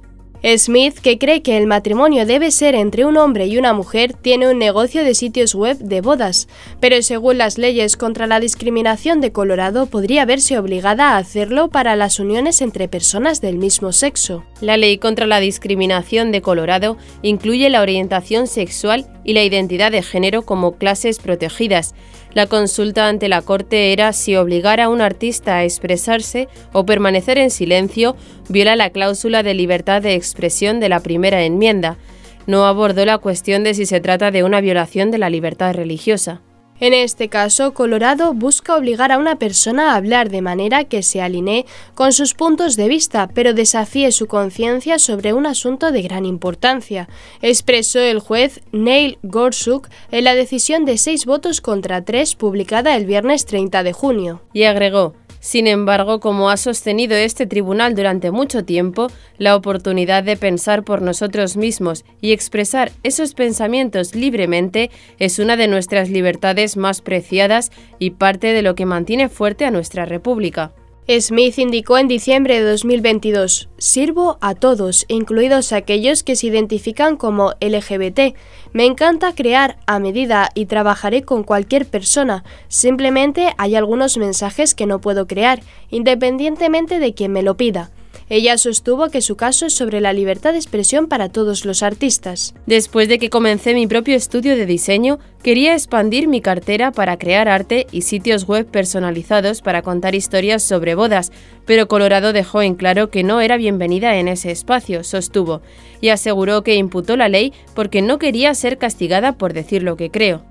Smith, 0.56 0.98
que 1.00 1.18
cree 1.18 1.42
que 1.42 1.56
el 1.56 1.66
matrimonio 1.66 2.24
debe 2.24 2.50
ser 2.50 2.74
entre 2.74 3.04
un 3.04 3.16
hombre 3.16 3.46
y 3.46 3.58
una 3.58 3.72
mujer, 3.72 4.12
tiene 4.12 4.48
un 4.48 4.58
negocio 4.58 5.02
de 5.02 5.14
sitios 5.14 5.54
web 5.54 5.78
de 5.78 6.00
bodas, 6.00 6.46
pero 6.78 7.02
según 7.02 7.38
las 7.38 7.58
leyes 7.58 7.96
contra 7.96 8.26
la 8.26 8.38
discriminación 8.38 9.20
de 9.20 9.32
Colorado 9.32 9.86
podría 9.86 10.24
verse 10.24 10.58
obligada 10.58 11.10
a 11.10 11.16
hacerlo 11.18 11.68
para 11.68 11.96
las 11.96 12.20
uniones 12.20 12.62
entre 12.62 12.86
personas 12.86 13.40
del 13.40 13.56
mismo 13.56 13.92
sexo. 13.92 14.44
La 14.60 14.76
ley 14.76 14.98
contra 14.98 15.26
la 15.26 15.40
discriminación 15.40 16.30
de 16.30 16.42
Colorado 16.42 16.96
incluye 17.22 17.68
la 17.68 17.82
orientación 17.82 18.46
sexual 18.46 19.08
y 19.26 19.34
la 19.34 19.42
identidad 19.42 19.90
de 19.92 20.02
género 20.02 20.42
como 20.42 20.76
clases 20.76 21.18
protegidas, 21.18 21.94
la 22.32 22.46
consulta 22.46 23.08
ante 23.08 23.28
la 23.28 23.42
Corte 23.42 23.92
era 23.92 24.12
si 24.12 24.36
obligar 24.36 24.80
a 24.80 24.88
un 24.88 25.00
artista 25.00 25.56
a 25.56 25.64
expresarse 25.64 26.48
o 26.72 26.86
permanecer 26.86 27.36
en 27.38 27.50
silencio 27.50 28.16
viola 28.48 28.76
la 28.76 28.90
cláusula 28.90 29.42
de 29.42 29.54
libertad 29.54 30.00
de 30.00 30.14
expresión 30.14 30.78
de 30.78 30.88
la 30.88 31.00
primera 31.00 31.42
enmienda. 31.42 31.98
No 32.46 32.64
abordó 32.64 33.04
la 33.04 33.18
cuestión 33.18 33.64
de 33.64 33.74
si 33.74 33.84
se 33.84 34.00
trata 34.00 34.30
de 34.30 34.44
una 34.44 34.60
violación 34.60 35.10
de 35.10 35.18
la 35.18 35.28
libertad 35.28 35.74
religiosa. 35.74 36.40
En 36.78 36.92
este 36.92 37.28
caso, 37.28 37.72
Colorado 37.72 38.34
busca 38.34 38.76
obligar 38.76 39.10
a 39.10 39.18
una 39.18 39.36
persona 39.36 39.92
a 39.92 39.96
hablar 39.96 40.28
de 40.28 40.42
manera 40.42 40.84
que 40.84 41.02
se 41.02 41.22
alinee 41.22 41.64
con 41.94 42.12
sus 42.12 42.34
puntos 42.34 42.76
de 42.76 42.88
vista, 42.88 43.28
pero 43.32 43.54
desafíe 43.54 44.12
su 44.12 44.26
conciencia 44.26 44.98
sobre 44.98 45.32
un 45.32 45.46
asunto 45.46 45.90
de 45.90 46.02
gran 46.02 46.26
importancia, 46.26 47.08
expresó 47.40 48.00
el 48.00 48.20
juez 48.20 48.60
Neil 48.72 49.18
Gorsuch 49.22 49.88
en 50.10 50.24
la 50.24 50.34
decisión 50.34 50.84
de 50.84 50.98
seis 50.98 51.24
votos 51.24 51.62
contra 51.62 52.04
tres 52.04 52.34
publicada 52.34 52.94
el 52.94 53.06
viernes 53.06 53.46
30 53.46 53.82
de 53.82 53.92
junio. 53.92 54.42
Y 54.52 54.64
agregó, 54.64 55.14
sin 55.46 55.68
embargo, 55.68 56.18
como 56.18 56.50
ha 56.50 56.56
sostenido 56.56 57.14
este 57.14 57.46
tribunal 57.46 57.94
durante 57.94 58.32
mucho 58.32 58.64
tiempo, 58.64 59.12
la 59.38 59.54
oportunidad 59.54 60.24
de 60.24 60.36
pensar 60.36 60.82
por 60.82 61.02
nosotros 61.02 61.56
mismos 61.56 62.04
y 62.20 62.32
expresar 62.32 62.90
esos 63.04 63.32
pensamientos 63.34 64.16
libremente 64.16 64.90
es 65.20 65.38
una 65.38 65.56
de 65.56 65.68
nuestras 65.68 66.10
libertades 66.10 66.76
más 66.76 67.00
preciadas 67.00 67.70
y 68.00 68.10
parte 68.10 68.48
de 68.48 68.62
lo 68.62 68.74
que 68.74 68.86
mantiene 68.86 69.28
fuerte 69.28 69.64
a 69.64 69.70
nuestra 69.70 70.04
República. 70.04 70.72
Smith 71.08 71.56
indicó 71.58 71.98
en 71.98 72.08
diciembre 72.08 72.60
de 72.60 72.68
2022, 72.68 73.68
Sirvo 73.78 74.38
a 74.40 74.56
todos, 74.56 75.04
incluidos 75.06 75.72
aquellos 75.72 76.24
que 76.24 76.34
se 76.34 76.48
identifican 76.48 77.16
como 77.16 77.52
LGBT. 77.60 78.34
Me 78.72 78.86
encanta 78.86 79.32
crear 79.32 79.78
a 79.86 80.00
medida 80.00 80.50
y 80.54 80.66
trabajaré 80.66 81.22
con 81.22 81.44
cualquier 81.44 81.86
persona. 81.86 82.42
Simplemente 82.66 83.54
hay 83.56 83.76
algunos 83.76 84.18
mensajes 84.18 84.74
que 84.74 84.86
no 84.86 85.00
puedo 85.00 85.28
crear, 85.28 85.60
independientemente 85.90 86.98
de 86.98 87.14
quien 87.14 87.30
me 87.30 87.44
lo 87.44 87.56
pida. 87.56 87.92
Ella 88.28 88.58
sostuvo 88.58 89.08
que 89.08 89.20
su 89.20 89.36
caso 89.36 89.66
es 89.66 89.74
sobre 89.74 90.00
la 90.00 90.12
libertad 90.12 90.52
de 90.52 90.58
expresión 90.58 91.06
para 91.06 91.28
todos 91.28 91.64
los 91.64 91.82
artistas. 91.82 92.54
Después 92.66 93.08
de 93.08 93.18
que 93.18 93.30
comencé 93.30 93.74
mi 93.74 93.86
propio 93.86 94.16
estudio 94.16 94.56
de 94.56 94.66
diseño, 94.66 95.18
quería 95.42 95.74
expandir 95.74 96.26
mi 96.26 96.40
cartera 96.40 96.92
para 96.92 97.18
crear 97.18 97.48
arte 97.48 97.86
y 97.92 98.02
sitios 98.02 98.46
web 98.46 98.66
personalizados 98.66 99.62
para 99.62 99.82
contar 99.82 100.14
historias 100.14 100.62
sobre 100.62 100.94
bodas, 100.94 101.30
pero 101.66 101.88
Colorado 101.88 102.32
dejó 102.32 102.62
en 102.62 102.74
claro 102.74 103.10
que 103.10 103.22
no 103.22 103.40
era 103.40 103.56
bienvenida 103.56 104.16
en 104.16 104.28
ese 104.28 104.50
espacio, 104.50 105.04
sostuvo, 105.04 105.62
y 106.00 106.08
aseguró 106.08 106.62
que 106.62 106.74
imputó 106.74 107.16
la 107.16 107.28
ley 107.28 107.52
porque 107.74 108.02
no 108.02 108.18
quería 108.18 108.54
ser 108.54 108.78
castigada 108.78 109.32
por 109.32 109.52
decir 109.52 109.82
lo 109.82 109.96
que 109.96 110.10
creo. 110.10 110.42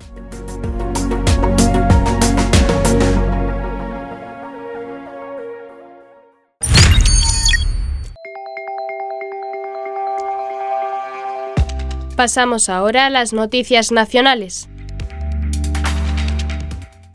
Pasamos 12.16 12.70
ahora 12.70 13.08
a 13.08 13.10
las 13.10 13.34
noticias 13.34 13.92
nacionales. 13.92 14.70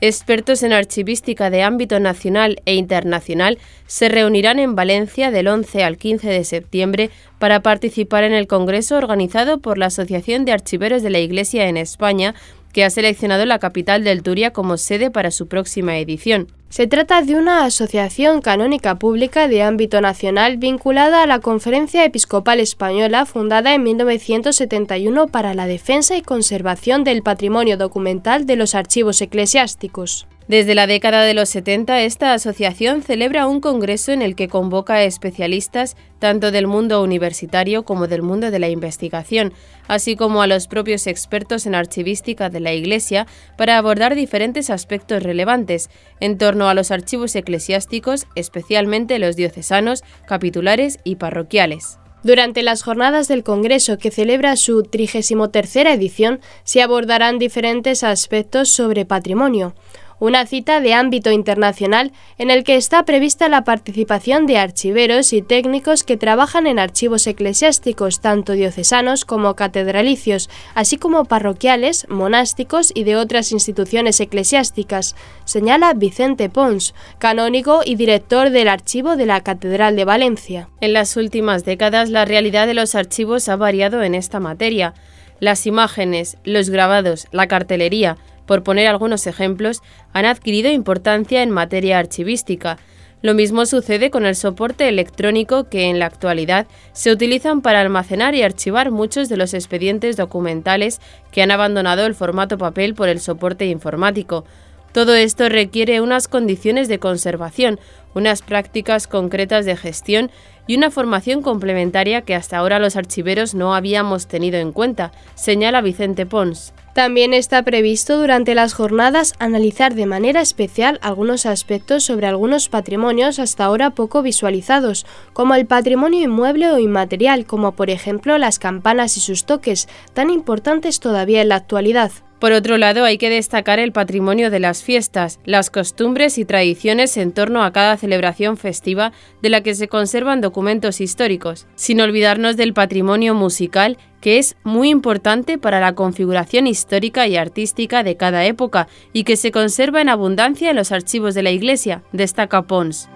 Expertos 0.03 0.63
en 0.63 0.75
archivística 0.75 1.49
de 1.49 1.63
ámbito 1.63 2.01
nacional 2.01 2.61
e 2.67 2.75
internacional 2.75 3.59
se 3.87 4.11
reunirán 4.11 4.59
en 4.59 4.75
Valencia 4.75 5.31
del 5.31 5.49
11 5.49 5.85
al 5.85 5.97
15 5.97 6.29
de 6.29 6.45
septiembre 6.45 7.11
para 7.39 7.61
participar 7.61 8.25
en 8.25 8.35
el 8.35 8.47
Congreso 8.47 8.99
organizado 8.99 9.59
por 9.59 9.79
la 9.79 9.87
Asociación 9.87 10.45
de 10.45 10.53
Archiveros 10.53 11.03
de 11.03 11.11
la 11.11 11.19
Iglesia 11.19 11.67
en 11.69 11.79
España 11.79 12.35
que 12.75 12.85
ha 12.85 12.91
seleccionado 12.91 13.47
la 13.47 13.59
capital 13.59 14.05
del 14.05 14.23
Turia 14.23 14.53
como 14.53 14.77
sede 14.77 15.11
para 15.11 15.31
su 15.31 15.49
próxima 15.49 15.97
edición. 15.97 16.49
Se 16.71 16.87
trata 16.87 17.21
de 17.23 17.35
una 17.35 17.65
asociación 17.65 18.41
canónica 18.41 18.95
pública 18.95 19.49
de 19.49 19.65
ámbito 19.65 20.01
nacional 20.01 20.57
vinculada 20.57 21.25
a 21.25 21.27
la 21.27 21.41
Conferencia 21.41 22.05
Episcopal 22.05 22.61
Española 22.61 23.27
fundada 23.27 23.75
en 23.75 23.83
1971 23.83 25.27
para 25.27 25.53
la 25.53 25.67
defensa 25.67 26.17
y 26.17 26.23
conservación 26.23 27.03
del 27.03 27.25
patrimonio 27.25 27.77
documental 27.77 28.47
de 28.47 28.55
los 28.55 28.77
archivos 28.77 29.21
eclesiásticos. 29.21 30.29
Desde 30.51 30.75
la 30.75 30.89
década 30.89 31.23
de 31.23 31.33
los 31.33 31.49
70, 31.51 32.03
esta 32.03 32.35
asociación 32.35 33.03
celebra 33.03 33.47
un 33.47 33.61
congreso 33.61 34.11
en 34.11 34.21
el 34.21 34.35
que 34.35 34.49
convoca 34.49 34.95
a 34.95 35.05
especialistas 35.05 35.97
tanto 36.19 36.51
del 36.51 36.67
mundo 36.67 37.05
universitario 37.05 37.85
como 37.85 38.09
del 38.09 38.23
mundo 38.23 38.51
de 38.51 38.59
la 38.59 38.69
investigación, 38.69 39.53
así 39.87 40.17
como 40.17 40.43
a 40.43 40.49
los 40.49 40.67
propios 40.67 41.07
expertos 41.07 41.67
en 41.67 41.77
archivística 41.77 42.51
de 42.51 42.59
la 42.59 42.73
Iglesia 42.73 43.29
para 43.57 43.79
abordar 43.79 44.17
diferentes 44.17 44.71
aspectos 44.71 45.23
relevantes 45.23 45.89
en 46.19 46.37
torno 46.37 46.69
a 46.69 46.75
los 46.75 46.91
archivos 46.91 47.37
eclesiásticos, 47.37 48.27
especialmente 48.35 49.21
los 49.21 49.37
diocesanos, 49.37 50.03
capitulares 50.27 50.99
y 51.05 51.15
parroquiales. 51.15 52.01
Durante 52.23 52.63
las 52.63 52.83
jornadas 52.83 53.29
del 53.29 53.43
Congreso, 53.43 53.97
que 53.97 54.11
celebra 54.11 54.57
su 54.57 54.83
33 54.83 55.77
edición, 55.87 56.41
se 56.65 56.83
abordarán 56.83 57.39
diferentes 57.39 58.05
aspectos 58.05 58.69
sobre 58.69 59.07
patrimonio. 59.07 59.75
Una 60.21 60.47
cita 60.47 60.81
de 60.81 60.95
ámbito 60.95 61.33
internacional 61.33 62.13
en 62.39 62.51
el 62.51 62.63
que 62.63 62.77
está 62.77 63.05
prevista 63.05 63.49
la 63.49 63.65
participación 63.65 64.47
de 64.47 64.59
archiveros 64.59 65.33
y 65.33 65.43
técnicos 65.43 66.05
que 66.05 66.17
trabajan 66.17 66.67
en 66.67 66.79
archivos 66.79 67.27
eclesiásticos, 67.27 68.21
tanto 68.21 68.53
diocesanos 68.53 69.25
como 69.25 69.57
catedralicios, 69.57 70.49
así 70.75 70.99
como 70.99 71.25
parroquiales, 71.25 72.07
monásticos 72.09 72.93
y 72.95 73.05
de 73.05 73.17
otras 73.17 73.51
instituciones 73.51 74.21
eclesiásticas, 74.21 75.17
señala 75.45 75.95
Vicente 75.95 76.49
Pons, 76.51 76.95
canónigo 77.19 77.81
y 77.85 77.97
director 77.97 78.51
del 78.51 78.69
archivo 78.69 79.17
de 79.17 79.27
la 79.27 79.41
Catedral 79.41 79.97
de 79.97 80.05
Valencia. 80.05 80.69
En 80.81 80.93
las 80.93 81.17
últimas 81.17 81.65
décadas 81.65 82.11
la 82.11 82.27
realidad 82.27 82.67
de 82.67 82.75
los 82.75 82.95
archivos 82.95 83.49
ha 83.49 83.57
variado 83.57 84.03
en 84.03 84.15
esta 84.15 84.39
materia. 84.39 84.95
Las 85.41 85.67
imágenes, 85.67 86.37
los 86.45 86.69
grabados, 86.69 87.27
la 87.33 87.49
cartelería, 87.49 88.19
por 88.51 88.65
poner 88.65 88.89
algunos 88.89 89.29
ejemplos, 89.29 89.81
han 90.13 90.25
adquirido 90.25 90.73
importancia 90.73 91.45
en 91.45 91.51
materia 91.51 92.01
archivística. 92.01 92.79
Lo 93.23 93.33
mismo 93.33 93.65
sucede 93.65 94.11
con 94.11 94.27
el 94.27 94.35
soporte 94.35 94.89
electrónico 94.89 95.69
que 95.69 95.85
en 95.85 96.01
la 96.01 96.07
actualidad 96.07 96.67
se 96.93 97.13
utilizan 97.13 97.63
para 97.63 97.81
almacenar 97.81 98.35
y 98.35 98.43
archivar 98.43 98.91
muchos 98.91 99.29
de 99.29 99.37
los 99.37 99.55
expedientes 99.55 100.17
documentales 100.17 101.01
que 101.31 101.43
han 101.43 101.53
abandonado 101.53 102.05
el 102.07 102.17
formato 102.17 102.59
papel 102.59 102.97
por 102.97 103.09
el 103.09 103.21
soporte 103.21 103.67
informático. 103.67 104.45
Todo 104.93 105.15
esto 105.15 105.49
requiere 105.49 106.01
unas 106.01 106.27
condiciones 106.27 106.89
de 106.89 106.99
conservación, 106.99 107.79
unas 108.17 108.43
prácticas 108.43 109.07
concretas 109.07 109.65
de 109.65 109.77
gestión 109.77 110.33
y 110.71 110.77
una 110.77 110.93
formación 110.93 111.43
complementaria 111.43 112.23
que 112.23 112.37
hasta 112.37 112.57
ahora 112.57 112.79
los 112.79 112.95
archiveros 112.95 113.57
no 113.57 113.75
habíamos 113.75 114.29
tenido 114.29 114.61
en 114.61 114.71
cuenta, 114.71 115.11
señala 115.35 115.81
Vicente 115.81 116.27
Pons. 116.27 116.73
También 116.95 117.35
está 117.35 117.65
previsto 117.65 118.21
durante 118.21 118.55
las 118.55 118.73
jornadas 118.73 119.35
analizar 119.41 119.97
de 119.97 120.07
manera 120.07 120.41
especial 120.41 121.01
algunos 121.03 121.45
aspectos 121.45 122.05
sobre 122.05 122.29
algunos 122.29 122.69
patrimonios 122.69 123.41
hasta 123.41 123.65
ahora 123.65 123.91
poco 123.91 124.23
visualizados, 124.23 125.07
como 125.33 125.57
el 125.57 125.67
patrimonio 125.67 126.21
inmueble 126.23 126.71
o 126.71 126.79
inmaterial, 126.79 127.47
como 127.47 127.73
por 127.73 127.91
ejemplo 127.91 128.39
las 128.39 128.61
campanas 128.61 129.17
y 129.17 129.21
sus 129.21 129.47
toques, 129.47 129.89
tan 130.13 130.31
importantes 130.31 131.01
todavía 131.01 131.43
en 131.43 131.49
la 131.49 131.57
actualidad. 131.57 132.13
Por 132.41 132.53
otro 132.53 132.79
lado, 132.79 133.05
hay 133.05 133.19
que 133.19 133.29
destacar 133.29 133.79
el 133.79 133.93
patrimonio 133.93 134.51
de 134.51 134.61
las 134.61 134.83
fiestas, 134.83 135.39
las 135.45 135.69
costumbres 135.69 136.39
y 136.39 136.47
tradiciones 136.47 137.19
en 137.19 137.33
torno 137.33 137.63
a 137.63 137.71
cada 137.71 137.99
celebración 137.99 138.57
festiva 138.57 139.13
de 139.43 139.51
la 139.51 139.63
que 139.63 139.75
se 139.75 139.89
conservan 139.89 140.41
documentos 140.41 141.03
históricos, 141.03 141.67
sin 141.75 142.01
olvidarnos 142.01 142.57
del 142.57 142.73
patrimonio 142.73 143.35
musical, 143.35 143.99
que 144.23 144.39
es 144.39 144.57
muy 144.65 144.89
importante 144.89 145.59
para 145.59 145.81
la 145.81 145.95
configuración 145.95 146.67
histórica 146.67 147.27
y 147.27 147.37
artística 147.37 148.03
de 148.03 148.17
cada 148.17 148.47
época 148.47 148.89
y 149.13 149.25
que 149.25 149.37
se 149.37 149.53
conserva 149.53 150.01
en 150.01 150.09
abundancia 150.09 150.71
en 150.71 150.77
los 150.77 150.93
archivos 150.93 151.35
de 151.35 151.43
la 151.43 151.51
Iglesia, 151.51 152.03
destaca 152.13 152.63
Pons. 152.63 153.11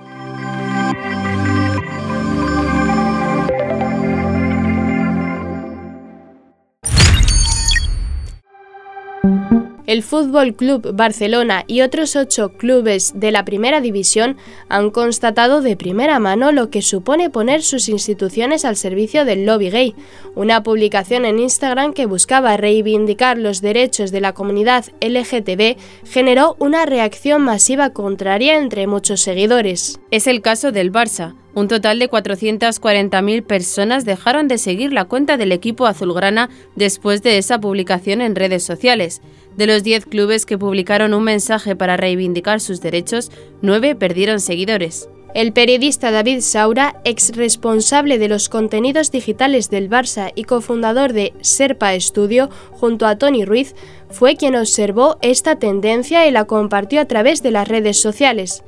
El 9.94 10.02
Fútbol 10.02 10.56
Club 10.56 10.90
Barcelona 10.92 11.62
y 11.68 11.82
otros 11.82 12.16
ocho 12.16 12.48
clubes 12.48 13.12
de 13.14 13.30
la 13.30 13.44
primera 13.44 13.80
división 13.80 14.36
han 14.68 14.90
constatado 14.90 15.60
de 15.60 15.76
primera 15.76 16.18
mano 16.18 16.50
lo 16.50 16.68
que 16.68 16.82
supone 16.82 17.30
poner 17.30 17.62
sus 17.62 17.88
instituciones 17.88 18.64
al 18.64 18.74
servicio 18.74 19.24
del 19.24 19.46
lobby 19.46 19.70
gay. 19.70 19.94
Una 20.34 20.64
publicación 20.64 21.24
en 21.24 21.38
Instagram 21.38 21.92
que 21.92 22.06
buscaba 22.06 22.56
reivindicar 22.56 23.38
los 23.38 23.60
derechos 23.60 24.10
de 24.10 24.20
la 24.20 24.32
comunidad 24.32 24.84
LGTB 25.00 25.76
generó 26.04 26.56
una 26.58 26.86
reacción 26.86 27.42
masiva 27.42 27.90
contraria 27.90 28.56
entre 28.58 28.88
muchos 28.88 29.20
seguidores. 29.20 30.00
Es 30.10 30.26
el 30.26 30.42
caso 30.42 30.72
del 30.72 30.90
Barça. 30.90 31.36
Un 31.54 31.68
total 31.68 32.00
de 32.00 32.10
440.000 32.10 33.44
personas 33.44 34.04
dejaron 34.04 34.48
de 34.48 34.58
seguir 34.58 34.92
la 34.92 35.04
cuenta 35.04 35.36
del 35.36 35.52
equipo 35.52 35.86
azulgrana 35.86 36.50
después 36.74 37.22
de 37.22 37.38
esa 37.38 37.60
publicación 37.60 38.20
en 38.20 38.34
redes 38.34 38.64
sociales. 38.64 39.22
De 39.56 39.66
los 39.66 39.82
10 39.84 40.06
clubes 40.06 40.46
que 40.46 40.58
publicaron 40.58 41.14
un 41.14 41.22
mensaje 41.22 41.76
para 41.76 41.96
reivindicar 41.96 42.60
sus 42.60 42.80
derechos, 42.80 43.30
9 43.62 43.94
perdieron 43.94 44.40
seguidores. 44.40 45.08
El 45.34 45.52
periodista 45.52 46.12
David 46.12 46.42
Saura, 46.42 47.00
ex 47.04 47.36
responsable 47.36 48.18
de 48.18 48.28
los 48.28 48.48
contenidos 48.48 49.10
digitales 49.10 49.68
del 49.68 49.90
Barça 49.90 50.30
y 50.36 50.44
cofundador 50.44 51.12
de 51.12 51.32
Serpa 51.40 51.98
Studio, 51.98 52.50
junto 52.70 53.04
a 53.04 53.18
Tony 53.18 53.44
Ruiz, 53.44 53.74
fue 54.10 54.36
quien 54.36 54.54
observó 54.54 55.18
esta 55.22 55.58
tendencia 55.58 56.28
y 56.28 56.30
la 56.30 56.44
compartió 56.44 57.00
a 57.00 57.06
través 57.06 57.42
de 57.42 57.50
las 57.50 57.66
redes 57.66 58.00
sociales. 58.00 58.62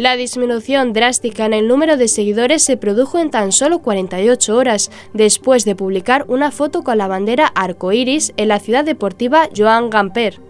La 0.00 0.16
disminución 0.16 0.94
drástica 0.94 1.44
en 1.44 1.52
el 1.52 1.68
número 1.68 1.98
de 1.98 2.08
seguidores 2.08 2.62
se 2.62 2.78
produjo 2.78 3.18
en 3.18 3.30
tan 3.30 3.52
solo 3.52 3.80
48 3.80 4.56
horas, 4.56 4.90
después 5.12 5.66
de 5.66 5.76
publicar 5.76 6.24
una 6.26 6.50
foto 6.50 6.82
con 6.82 6.96
la 6.96 7.06
bandera 7.06 7.46
arcoíris 7.48 8.32
en 8.38 8.48
la 8.48 8.60
ciudad 8.60 8.82
deportiva 8.82 9.50
Joan 9.54 9.90
Gamper. 9.90 10.40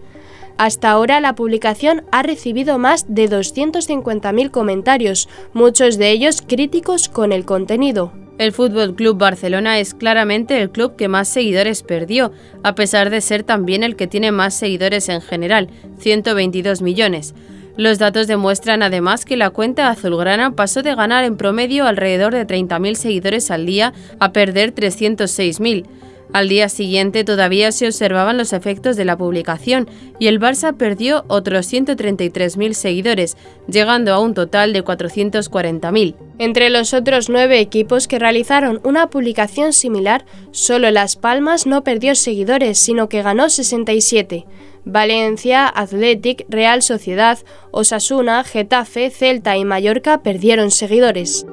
Hasta 0.56 0.92
ahora 0.92 1.20
la 1.20 1.34
publicación 1.34 2.04
ha 2.12 2.22
recibido 2.22 2.78
más 2.78 3.06
de 3.08 3.28
250.000 3.28 4.52
comentarios, 4.52 5.28
muchos 5.52 5.98
de 5.98 6.12
ellos 6.12 6.44
críticos 6.46 7.08
con 7.08 7.32
el 7.32 7.44
contenido. 7.44 8.12
El 8.38 8.52
Fútbol 8.52 8.94
Club 8.94 9.18
Barcelona 9.18 9.80
es 9.80 9.94
claramente 9.94 10.62
el 10.62 10.70
club 10.70 10.94
que 10.94 11.08
más 11.08 11.26
seguidores 11.26 11.82
perdió, 11.82 12.30
a 12.62 12.76
pesar 12.76 13.10
de 13.10 13.20
ser 13.20 13.42
también 13.42 13.82
el 13.82 13.96
que 13.96 14.06
tiene 14.06 14.30
más 14.30 14.54
seguidores 14.54 15.08
en 15.08 15.20
general, 15.20 15.70
122 15.98 16.82
millones. 16.82 17.34
Los 17.80 17.98
datos 17.98 18.26
demuestran 18.26 18.82
además 18.82 19.24
que 19.24 19.38
la 19.38 19.48
cuenta 19.48 19.88
azulgrana 19.88 20.54
pasó 20.54 20.82
de 20.82 20.94
ganar 20.94 21.24
en 21.24 21.38
promedio 21.38 21.86
alrededor 21.86 22.34
de 22.34 22.46
30.000 22.46 22.94
seguidores 22.94 23.50
al 23.50 23.64
día 23.64 23.94
a 24.18 24.34
perder 24.34 24.74
306.000. 24.74 25.86
Al 26.32 26.48
día 26.48 26.68
siguiente 26.68 27.24
todavía 27.24 27.72
se 27.72 27.86
observaban 27.86 28.38
los 28.38 28.52
efectos 28.52 28.96
de 28.96 29.04
la 29.04 29.18
publicación 29.18 29.88
y 30.20 30.28
el 30.28 30.38
Barça 30.38 30.76
perdió 30.76 31.24
otros 31.26 31.72
133.000 31.72 32.72
seguidores, 32.72 33.36
llegando 33.66 34.14
a 34.14 34.20
un 34.20 34.34
total 34.34 34.72
de 34.72 34.84
440.000. 34.84 36.14
Entre 36.38 36.70
los 36.70 36.94
otros 36.94 37.28
nueve 37.28 37.58
equipos 37.58 38.06
que 38.06 38.20
realizaron 38.20 38.80
una 38.84 39.10
publicación 39.10 39.72
similar, 39.72 40.24
solo 40.52 40.90
Las 40.92 41.16
Palmas 41.16 41.66
no 41.66 41.82
perdió 41.82 42.14
seguidores, 42.14 42.78
sino 42.78 43.08
que 43.08 43.22
ganó 43.22 43.50
67. 43.50 44.46
Valencia, 44.84 45.66
Athletic, 45.66 46.46
Real 46.48 46.82
Sociedad, 46.82 47.38
Osasuna, 47.72 48.44
Getafe, 48.44 49.10
Celta 49.10 49.56
y 49.56 49.64
Mallorca 49.64 50.22
perdieron 50.22 50.70
seguidores. 50.70 51.44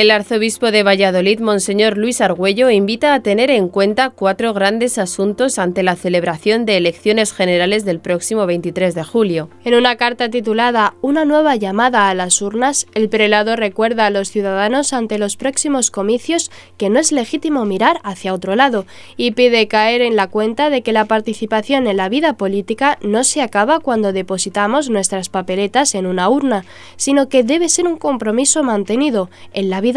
El 0.00 0.10
arzobispo 0.10 0.70
de 0.70 0.82
Valladolid, 0.82 1.40
Monseñor 1.40 1.98
Luis 1.98 2.22
Argüello, 2.22 2.70
invita 2.70 3.12
a 3.12 3.20
tener 3.20 3.50
en 3.50 3.68
cuenta 3.68 4.08
cuatro 4.08 4.54
grandes 4.54 4.96
asuntos 4.96 5.58
ante 5.58 5.82
la 5.82 5.94
celebración 5.94 6.64
de 6.64 6.78
elecciones 6.78 7.34
generales 7.34 7.84
del 7.84 8.00
próximo 8.00 8.46
23 8.46 8.94
de 8.94 9.04
julio. 9.04 9.50
En 9.62 9.74
una 9.74 9.96
carta 9.96 10.30
titulada 10.30 10.94
Una 11.02 11.26
nueva 11.26 11.54
llamada 11.56 12.08
a 12.08 12.14
las 12.14 12.40
urnas, 12.40 12.86
el 12.94 13.10
prelado 13.10 13.56
recuerda 13.56 14.06
a 14.06 14.10
los 14.10 14.30
ciudadanos 14.30 14.94
ante 14.94 15.18
los 15.18 15.36
próximos 15.36 15.90
comicios 15.90 16.50
que 16.78 16.88
no 16.88 16.98
es 16.98 17.12
legítimo 17.12 17.66
mirar 17.66 18.00
hacia 18.02 18.32
otro 18.32 18.56
lado 18.56 18.86
y 19.18 19.32
pide 19.32 19.68
caer 19.68 20.00
en 20.00 20.16
la 20.16 20.28
cuenta 20.28 20.70
de 20.70 20.80
que 20.80 20.94
la 20.94 21.04
participación 21.04 21.86
en 21.86 21.98
la 21.98 22.08
vida 22.08 22.38
política 22.38 22.96
no 23.02 23.22
se 23.22 23.42
acaba 23.42 23.80
cuando 23.80 24.14
depositamos 24.14 24.88
nuestras 24.88 25.28
papeletas 25.28 25.94
en 25.94 26.06
una 26.06 26.30
urna, 26.30 26.64
sino 26.96 27.28
que 27.28 27.44
debe 27.44 27.68
ser 27.68 27.86
un 27.86 27.98
compromiso 27.98 28.62
mantenido 28.62 29.28
en 29.52 29.68
la 29.68 29.82
vida 29.82 29.89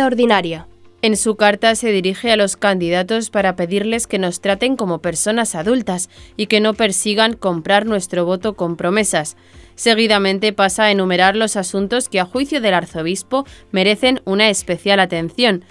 En 1.03 1.17
su 1.17 1.35
carta 1.35 1.75
se 1.75 1.91
dirige 1.91 2.31
a 2.31 2.37
los 2.37 2.55
candidatos 2.55 3.29
para 3.29 3.57
pedirles 3.57 4.07
que 4.07 4.19
nos 4.19 4.39
traten 4.39 4.77
como 4.77 5.01
personas 5.01 5.53
adultas 5.53 6.09
y 6.37 6.47
que 6.47 6.61
no 6.61 6.73
persigan 6.73 7.33
comprar 7.33 7.85
nuestro 7.85 8.23
voto 8.25 8.53
con 8.53 8.77
promesas. 8.77 9.35
Seguidamente 9.75 10.53
pasa 10.53 10.85
a 10.85 10.91
enumerar 10.91 11.35
los 11.35 11.57
asuntos 11.57 12.07
que 12.07 12.21
a 12.21 12.25
juicio 12.25 12.61
del 12.61 12.73
arzobispo 12.73 13.45
merecen 13.73 14.21
una 14.23 14.49
especial 14.49 15.01
atención. 15.01 15.65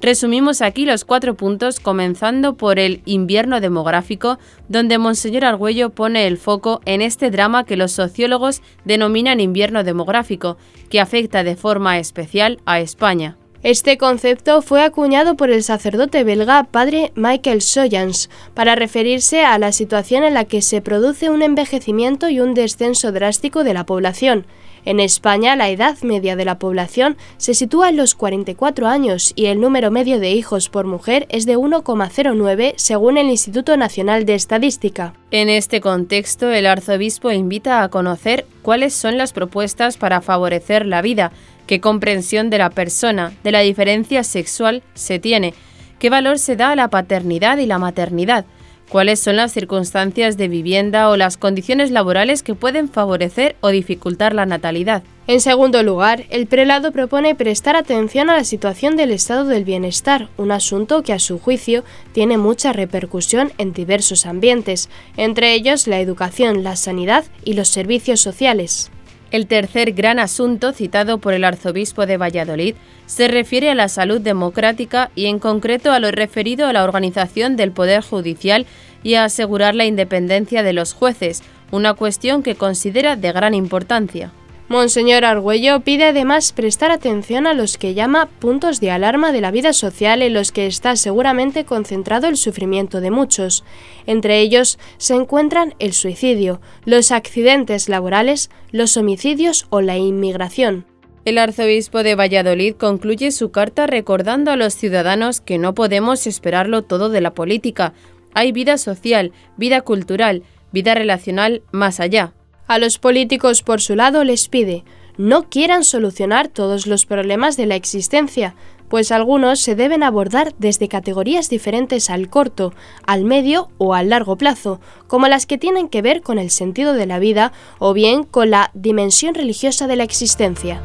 Resumimos 0.00 0.62
aquí 0.62 0.84
los 0.84 1.04
cuatro 1.04 1.34
puntos, 1.34 1.80
comenzando 1.80 2.56
por 2.56 2.78
el 2.78 3.02
invierno 3.06 3.60
demográfico, 3.60 4.38
donde 4.68 4.98
Monseñor 4.98 5.46
Argüello 5.46 5.90
pone 5.90 6.28
el 6.28 6.36
foco 6.36 6.80
en 6.84 7.02
este 7.02 7.30
drama 7.30 7.64
que 7.64 7.76
los 7.76 7.92
sociólogos 7.92 8.62
denominan 8.84 9.40
invierno 9.40 9.84
demográfico, 9.84 10.58
que 10.90 11.00
afecta 11.00 11.42
de 11.42 11.56
forma 11.56 11.98
especial 11.98 12.60
a 12.66 12.78
España. 12.78 13.36
Este 13.66 13.98
concepto 13.98 14.62
fue 14.62 14.84
acuñado 14.84 15.36
por 15.36 15.50
el 15.50 15.64
sacerdote 15.64 16.22
belga 16.22 16.62
padre 16.70 17.10
Michael 17.16 17.60
Soyans 17.60 18.30
para 18.54 18.76
referirse 18.76 19.44
a 19.44 19.58
la 19.58 19.72
situación 19.72 20.22
en 20.22 20.34
la 20.34 20.44
que 20.44 20.62
se 20.62 20.80
produce 20.80 21.30
un 21.30 21.42
envejecimiento 21.42 22.28
y 22.28 22.38
un 22.38 22.54
descenso 22.54 23.10
drástico 23.10 23.64
de 23.64 23.74
la 23.74 23.84
población. 23.84 24.46
En 24.84 25.00
España, 25.00 25.56
la 25.56 25.68
edad 25.68 25.98
media 26.02 26.36
de 26.36 26.44
la 26.44 26.60
población 26.60 27.16
se 27.38 27.54
sitúa 27.54 27.88
en 27.88 27.96
los 27.96 28.14
44 28.14 28.86
años 28.86 29.32
y 29.34 29.46
el 29.46 29.60
número 29.60 29.90
medio 29.90 30.20
de 30.20 30.30
hijos 30.30 30.68
por 30.68 30.86
mujer 30.86 31.26
es 31.28 31.44
de 31.44 31.56
1,09 31.58 32.74
según 32.76 33.18
el 33.18 33.26
Instituto 33.26 33.76
Nacional 33.76 34.26
de 34.26 34.36
Estadística. 34.36 35.12
En 35.32 35.48
este 35.48 35.80
contexto, 35.80 36.52
el 36.52 36.66
arzobispo 36.66 37.32
invita 37.32 37.82
a 37.82 37.88
conocer 37.88 38.46
cuáles 38.62 38.94
son 38.94 39.18
las 39.18 39.32
propuestas 39.32 39.96
para 39.96 40.20
favorecer 40.20 40.86
la 40.86 41.02
vida, 41.02 41.32
qué 41.66 41.80
comprensión 41.80 42.50
de 42.50 42.58
la 42.58 42.70
persona, 42.70 43.32
de 43.44 43.52
la 43.52 43.60
diferencia 43.60 44.24
sexual 44.24 44.82
se 44.94 45.18
tiene, 45.18 45.54
qué 45.98 46.10
valor 46.10 46.38
se 46.38 46.56
da 46.56 46.70
a 46.70 46.76
la 46.76 46.88
paternidad 46.88 47.58
y 47.58 47.66
la 47.66 47.78
maternidad, 47.78 48.46
cuáles 48.88 49.20
son 49.20 49.36
las 49.36 49.52
circunstancias 49.52 50.36
de 50.36 50.48
vivienda 50.48 51.10
o 51.10 51.16
las 51.16 51.36
condiciones 51.36 51.90
laborales 51.90 52.42
que 52.42 52.54
pueden 52.54 52.88
favorecer 52.88 53.56
o 53.60 53.68
dificultar 53.68 54.34
la 54.34 54.46
natalidad. 54.46 55.02
En 55.26 55.40
segundo 55.40 55.82
lugar, 55.82 56.24
el 56.30 56.46
prelado 56.46 56.92
propone 56.92 57.34
prestar 57.34 57.74
atención 57.74 58.30
a 58.30 58.36
la 58.36 58.44
situación 58.44 58.96
del 58.96 59.10
estado 59.10 59.44
del 59.44 59.64
bienestar, 59.64 60.28
un 60.36 60.52
asunto 60.52 61.02
que 61.02 61.12
a 61.12 61.18
su 61.18 61.40
juicio 61.40 61.82
tiene 62.12 62.38
mucha 62.38 62.72
repercusión 62.72 63.52
en 63.58 63.72
diversos 63.72 64.24
ambientes, 64.24 64.88
entre 65.16 65.54
ellos 65.54 65.88
la 65.88 65.98
educación, 65.98 66.62
la 66.62 66.76
sanidad 66.76 67.24
y 67.44 67.54
los 67.54 67.68
servicios 67.68 68.20
sociales. 68.20 68.92
El 69.30 69.46
tercer 69.46 69.92
gran 69.92 70.18
asunto 70.18 70.72
citado 70.72 71.18
por 71.18 71.34
el 71.34 71.44
arzobispo 71.44 72.06
de 72.06 72.16
Valladolid 72.16 72.76
se 73.06 73.28
refiere 73.28 73.70
a 73.70 73.74
la 73.74 73.88
salud 73.88 74.20
democrática 74.20 75.10
y 75.14 75.26
en 75.26 75.38
concreto 75.38 75.92
a 75.92 75.98
lo 75.98 76.10
referido 76.10 76.66
a 76.66 76.72
la 76.72 76.84
organización 76.84 77.56
del 77.56 77.72
Poder 77.72 78.02
Judicial 78.02 78.66
y 79.02 79.14
a 79.14 79.24
asegurar 79.24 79.74
la 79.74 79.84
independencia 79.84 80.62
de 80.62 80.72
los 80.72 80.92
jueces, 80.92 81.42
una 81.70 81.94
cuestión 81.94 82.42
que 82.42 82.54
considera 82.54 83.16
de 83.16 83.32
gran 83.32 83.54
importancia. 83.54 84.32
Monseñor 84.68 85.24
Argüello 85.24 85.78
pide 85.80 86.06
además 86.06 86.52
prestar 86.52 86.90
atención 86.90 87.46
a 87.46 87.54
los 87.54 87.78
que 87.78 87.94
llama 87.94 88.26
puntos 88.26 88.80
de 88.80 88.90
alarma 88.90 89.30
de 89.30 89.40
la 89.40 89.52
vida 89.52 89.72
social 89.72 90.22
en 90.22 90.34
los 90.34 90.50
que 90.50 90.66
está 90.66 90.96
seguramente 90.96 91.64
concentrado 91.64 92.26
el 92.26 92.36
sufrimiento 92.36 93.00
de 93.00 93.12
muchos. 93.12 93.62
Entre 94.06 94.40
ellos 94.40 94.80
se 94.98 95.14
encuentran 95.14 95.74
el 95.78 95.92
suicidio, 95.92 96.60
los 96.84 97.12
accidentes 97.12 97.88
laborales, 97.88 98.50
los 98.72 98.96
homicidios 98.96 99.66
o 99.70 99.82
la 99.82 99.98
inmigración. 99.98 100.84
El 101.24 101.38
arzobispo 101.38 102.02
de 102.02 102.16
Valladolid 102.16 102.74
concluye 102.74 103.30
su 103.30 103.52
carta 103.52 103.86
recordando 103.86 104.50
a 104.50 104.56
los 104.56 104.74
ciudadanos 104.74 105.40
que 105.40 105.58
no 105.58 105.74
podemos 105.74 106.26
esperarlo 106.26 106.82
todo 106.82 107.08
de 107.08 107.20
la 107.20 107.34
política. 107.34 107.94
Hay 108.34 108.50
vida 108.50 108.78
social, 108.78 109.30
vida 109.56 109.82
cultural, 109.82 110.42
vida 110.72 110.94
relacional 110.94 111.62
más 111.70 112.00
allá. 112.00 112.35
A 112.66 112.78
los 112.78 112.98
políticos, 112.98 113.62
por 113.62 113.80
su 113.80 113.94
lado, 113.94 114.24
les 114.24 114.48
pide 114.48 114.84
no 115.18 115.48
quieran 115.48 115.84
solucionar 115.84 116.48
todos 116.48 116.86
los 116.86 117.06
problemas 117.06 117.56
de 117.56 117.66
la 117.66 117.74
existencia, 117.74 118.54
pues 118.88 119.10
algunos 119.10 119.60
se 119.60 119.74
deben 119.74 120.02
abordar 120.02 120.54
desde 120.58 120.88
categorías 120.88 121.48
diferentes 121.48 122.10
al 122.10 122.28
corto, 122.28 122.72
al 123.06 123.24
medio 123.24 123.68
o 123.78 123.94
al 123.94 124.10
largo 124.10 124.36
plazo, 124.36 124.80
como 125.06 125.26
las 125.26 125.46
que 125.46 125.58
tienen 125.58 125.88
que 125.88 126.02
ver 126.02 126.22
con 126.22 126.38
el 126.38 126.50
sentido 126.50 126.92
de 126.92 127.06
la 127.06 127.18
vida 127.18 127.52
o 127.78 127.94
bien 127.94 128.22
con 128.24 128.50
la 128.50 128.70
dimensión 128.74 129.34
religiosa 129.34 129.86
de 129.86 129.96
la 129.96 130.04
existencia. 130.04 130.82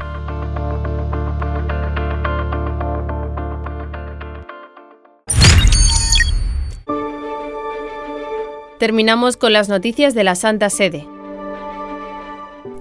Terminamos 8.78 9.36
con 9.36 9.52
las 9.52 9.68
noticias 9.68 10.12
de 10.14 10.24
la 10.24 10.34
Santa 10.34 10.68
Sede. 10.68 11.11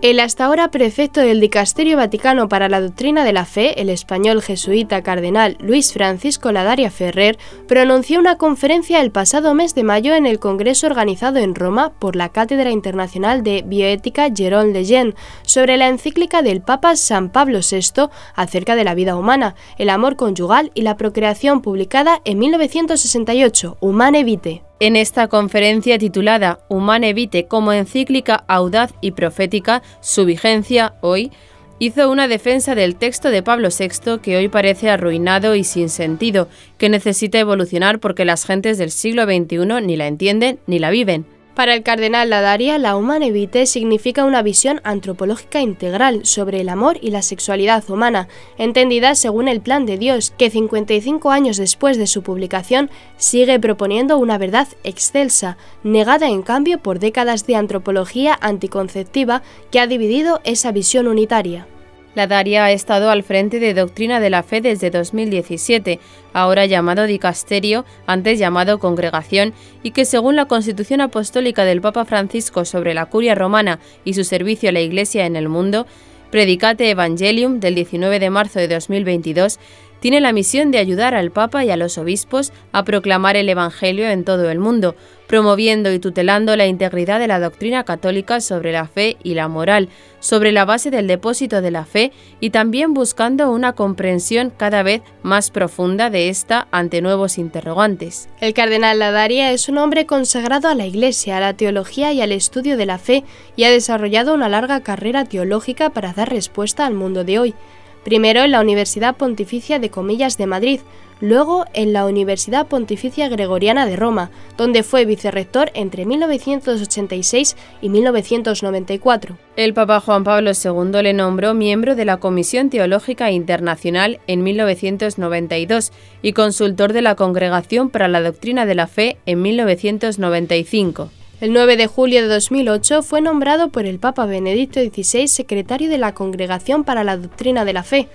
El 0.02 0.20
hasta 0.20 0.46
ahora 0.46 0.72
prefecto 0.72 1.22
del 1.22 1.40
Dicasterio 1.40 1.98
Vaticano 1.98 2.50
para 2.50 2.70
la 2.70 2.82
Doctrina 2.82 3.24
de 3.24 3.34
la 3.34 3.46
Fe, 3.46 3.82
el 3.82 3.90
español 3.90 4.42
jesuita 4.42 5.02
cardenal 5.02 5.58
Luis 5.60 5.94
Francisco 5.94 6.52
Ladaria 6.52 6.92
Ferrer, 6.92 7.38
pronunció 7.68 8.20
una 8.20 8.38
conferencia 8.38 9.02
el 9.02 9.12
pasado 9.12 9.54
mes 9.54 9.76
de 9.76 9.84
mayo 9.84 10.14
en 10.16 10.26
el 10.26 10.40
Congreso 10.40 10.88
organizado 10.88 11.40
en 11.40 11.56
Roma 11.56 11.94
por 12.00 12.16
la 12.16 12.30
Cátedra 12.30 12.72
Internacional 12.72 13.44
de 13.44 13.64
Bioética 13.66 14.28
Jérôme 14.30 14.74
Lejeune 14.74 15.16
sobre 15.44 15.78
la 15.78 15.88
encíclica 15.88 16.42
del 16.42 16.62
Papa 16.62 16.96
San 16.96 17.30
Pablo 17.30 17.60
VI 17.60 18.10
acerca 18.36 18.76
de 18.76 18.84
la 18.84 18.96
vida 18.96 19.16
humana, 19.16 19.56
el 19.78 19.90
amor 19.90 20.16
conyugal 20.16 20.72
y 20.74 20.82
la 20.82 20.98
procreación 20.98 21.62
publicada 21.62 22.22
en 22.26 22.40
1968, 22.40 23.78
Humane 23.80 24.24
Vitae. 24.24 24.71
En 24.82 24.96
esta 24.96 25.28
conferencia 25.28 26.00
titulada 26.00 26.58
Humane 26.68 27.14
Vitae 27.14 27.46
como 27.46 27.72
encíclica 27.72 28.44
audaz 28.48 28.96
y 29.00 29.12
profética, 29.12 29.84
su 30.00 30.26
vigencia 30.26 30.96
hoy, 31.02 31.32
hizo 31.78 32.10
una 32.10 32.28
defensa 32.28 32.74
del 32.74 32.96
texto 32.96 33.30
de 33.30 33.44
Pablo 33.44 33.70
VI 33.70 34.18
que 34.24 34.38
hoy 34.38 34.48
parece 34.48 34.90
arruinado 34.90 35.54
y 35.54 35.66
sin 35.66 35.88
sentido, 35.88 36.48
que 36.80 36.90
necesita 36.90 37.38
evolucionar 37.38 38.00
porque 38.00 38.26
las 38.26 38.44
gentes 38.44 38.80
del 38.80 38.90
siglo 38.90 39.26
XXI 39.26 39.86
ni 39.86 39.98
la 39.98 40.08
entienden 40.08 40.58
ni 40.66 40.80
la 40.80 40.90
viven. 40.90 41.28
Para 41.56 41.74
el 41.74 41.84
cardenal 41.84 42.30
Ladaria, 42.30 42.78
la 42.78 42.96
Humane 42.96 43.32
Vitae 43.32 43.66
significa 43.66 44.24
una 44.24 44.42
visión 44.42 44.80
antropológica 44.86 45.60
integral 45.60 46.26
sobre 46.26 46.62
el 46.62 46.70
amor 46.70 46.98
y 47.02 47.12
la 47.12 47.22
sexualidad 47.22 47.84
humana, 47.90 48.30
entendida 48.58 49.16
según 49.16 49.50
el 49.50 49.60
plan 49.60 49.86
de 49.86 49.98
Dios, 49.98 50.32
que 50.38 50.50
55 50.50 51.30
años 51.30 51.58
después 51.58 51.98
de 51.98 52.08
su 52.08 52.24
publicación 52.24 52.90
sigue 53.18 53.60
proponiendo 53.60 54.18
una 54.18 54.38
verdad 54.38 54.70
excelsa, 54.86 55.58
negada 55.84 56.30
en 56.30 56.42
cambio 56.42 56.80
por 56.80 57.00
décadas 57.00 57.46
de 57.46 57.58
antropología 57.58 58.38
anticonceptiva 58.42 59.42
que 59.72 59.82
ha 59.82 59.88
dividido 59.88 60.40
esa 60.46 60.72
visión 60.72 61.08
unitaria. 61.08 61.68
La 62.14 62.28
Daria 62.28 62.66
ha 62.66 62.72
estado 62.72 63.10
al 63.10 63.24
frente 63.24 63.60
de 63.60 63.74
Doctrina 63.74 64.20
de 64.20 64.30
la 64.30 64.44
Fe 64.44 64.60
desde 64.60 64.90
2017, 64.90 66.00
ahora 66.34 66.66
llamado 66.66 67.06
Dicasterio, 67.06 67.86
antes 68.06 68.38
llamado 68.38 68.80
Congregación, 68.80 69.54
y 69.82 69.92
que 69.92 70.04
según 70.04 70.36
la 70.36 70.46
Constitución 70.46 71.00
Apostólica 71.00 71.64
del 71.64 71.80
Papa 71.80 72.04
Francisco 72.04 72.66
sobre 72.66 72.94
la 72.94 73.06
curia 73.06 73.34
romana 73.34 73.80
y 74.04 74.14
su 74.14 74.26
servicio 74.26 74.70
a 74.70 74.74
la 74.74 74.82
Iglesia 74.82 75.26
en 75.26 75.38
el 75.38 75.48
mundo, 75.48 75.88
Predicate 76.32 76.90
Evangelium 76.90 77.60
del 77.60 77.76
19 77.76 78.18
de 78.20 78.30
marzo 78.30 78.60
de 78.60 78.70
2022, 78.70 79.60
tiene 80.02 80.20
la 80.20 80.34
misión 80.34 80.72
de 80.72 80.80
ayudar 80.80 81.14
al 81.14 81.32
Papa 81.32 81.64
y 81.64 81.70
a 81.70 81.78
los 81.78 81.98
obispos 82.00 82.52
a 82.72 82.84
proclamar 82.84 83.38
el 83.38 83.48
Evangelio 83.48 84.10
en 84.10 84.26
todo 84.26 84.50
el 84.50 84.60
mundo, 84.60 84.96
promoviendo 85.28 85.94
y 85.94 86.00
tutelando 86.00 86.58
la 86.58 86.66
integridad 86.66 87.20
de 87.20 87.28
la 87.28 87.40
doctrina 87.40 87.84
católica 87.84 88.42
sobre 88.42 88.72
la 88.72 88.88
fe 88.88 89.18
y 89.24 89.36
la 89.36 89.48
moral, 89.48 89.90
sobre 90.20 90.52
la 90.52 90.66
base 90.66 90.90
del 90.90 91.06
depósito 91.06 91.62
de 91.62 91.70
la 91.70 91.86
fe 91.86 92.12
y 92.40 92.50
también 92.50 92.96
buscando 92.96 93.52
una 93.52 93.74
comprensión 93.74 94.52
cada 94.58 94.82
vez 94.82 95.04
más 95.22 95.52
profunda 95.52 96.10
de 96.10 96.30
esta 96.30 96.68
ante 96.72 97.02
nuevos 97.02 97.38
interrogantes. 97.38 98.28
El 98.40 98.56
cardenal 98.56 98.98
Ladaria 98.98 99.52
es 99.52 99.70
un 99.70 99.78
hombre 99.78 100.08
consagrado 100.08 100.68
a 100.68 100.76
la 100.76 100.88
Iglesia, 100.88 101.38
a 101.38 101.42
la 101.42 101.54
teología 101.54 102.12
y 102.12 102.22
al 102.22 102.32
estudio 102.32 102.76
de 102.76 102.88
la 102.88 102.98
fe 102.98 103.24
y 103.56 103.66
ha 103.66 103.70
desarrollado 103.70 104.34
una 104.34 104.50
larga 104.50 104.82
carrera 104.82 105.26
teológica 105.26 105.92
para 105.92 106.12
dar 106.12 106.30
respuesta 106.30 106.88
al 106.88 106.96
mundo 106.96 107.24
de 107.24 107.38
hoy 107.38 107.56
primero 108.04 108.42
en 108.44 108.52
la 108.52 108.62
Universidad 108.62 109.16
Pontificia 109.16 109.80
de 109.80 109.90
Comillas 109.90 110.38
de 110.38 110.48
Madrid, 110.48 110.80
luego 111.22 111.66
en 111.74 111.94
la 111.94 112.06
Universidad 112.06 112.68
Pontificia 112.68 113.30
Gregoriana 113.30 113.86
de 113.86 113.96
Roma, 113.96 114.32
donde 114.58 114.84
fue 114.84 115.06
vicerrector 115.06 115.72
entre 115.74 116.06
1986 116.06 117.56
y 117.82 117.90
1994. 117.90 119.38
El 119.56 119.74
Papa 119.74 120.00
Juan 120.00 120.24
Pablo 120.24 120.52
II 120.52 121.04
le 121.04 121.14
nombró 121.14 121.54
miembro 121.54 121.96
de 121.96 122.06
la 122.06 122.18
Comisión 122.18 122.70
Teológica 122.70 123.32
Internacional 123.32 124.20
en 124.28 124.44
1992 124.44 125.92
y 126.22 126.34
consultor 126.34 126.94
de 126.94 127.02
la 127.02 127.16
Congregación 127.16 127.90
para 127.90 128.08
la 128.08 128.22
Doctrina 128.22 128.66
de 128.66 128.76
la 128.76 128.88
Fe 128.88 129.18
en 129.26 129.42
1995. 129.42 131.12
El 131.42 131.54
9 131.54 131.76
de 131.76 131.88
julio 131.88 132.22
de 132.22 132.28
2008 132.28 133.02
fue 133.02 133.20
nombrado 133.20 133.70
por 133.70 133.88
el 133.88 133.98
Papa 133.98 134.28
Benedicto 134.28 134.80
XVI 134.80 135.28
secretario 135.28 135.90
de 135.90 135.98
la 135.98 136.14
Congregación 136.14 136.84
para 136.84 137.04
la 137.04 137.18
Doctrina 137.18 137.66
de 137.66 137.74
la 137.74 137.82
Fe. 137.82 138.10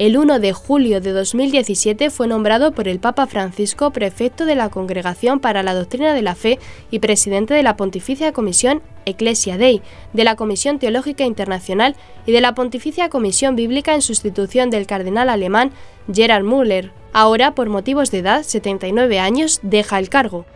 El 0.00 0.18
1 0.18 0.40
de 0.40 0.52
julio 0.52 1.00
de 1.00 1.12
2017 1.12 2.10
fue 2.10 2.26
nombrado 2.26 2.72
por 2.72 2.88
el 2.88 2.98
Papa 2.98 3.28
Francisco 3.28 3.92
prefecto 3.92 4.46
de 4.46 4.56
la 4.56 4.68
Congregación 4.68 5.38
para 5.38 5.62
la 5.62 5.74
Doctrina 5.74 6.12
de 6.12 6.22
la 6.22 6.34
Fe 6.34 6.58
y 6.90 6.98
presidente 6.98 7.54
de 7.54 7.62
la 7.62 7.76
Pontificia 7.76 8.32
Comisión 8.32 8.82
Ecclesia 9.06 9.58
Dei, 9.58 9.80
de 10.12 10.24
la 10.24 10.34
Comisión 10.34 10.80
Teológica 10.80 11.22
Internacional 11.22 11.94
y 12.26 12.32
de 12.32 12.40
la 12.40 12.56
Pontificia 12.56 13.10
Comisión 13.10 13.54
Bíblica 13.54 13.94
en 13.94 14.02
sustitución 14.02 14.70
del 14.70 14.88
cardenal 14.88 15.28
alemán 15.28 15.70
Gerhard 16.12 16.42
Müller. 16.42 16.90
Ahora, 17.12 17.54
por 17.54 17.68
motivos 17.68 18.10
de 18.10 18.18
edad, 18.18 18.42
79 18.42 19.20
años, 19.20 19.60
deja 19.62 20.00
el 20.00 20.08
cargo. 20.08 20.46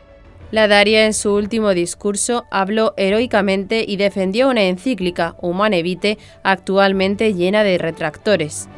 La 0.52 0.68
Daria 0.68 1.06
en 1.06 1.12
su 1.12 1.34
último 1.34 1.74
discurso 1.74 2.46
habló 2.52 2.94
heroicamente 2.96 3.84
y 3.86 3.96
defendió 3.96 4.48
una 4.48 4.62
encíclica, 4.62 5.34
Humane 5.40 5.82
Vitae, 5.82 6.18
actualmente 6.44 7.34
llena 7.34 7.64
de 7.64 7.78
retractores. 7.78 8.68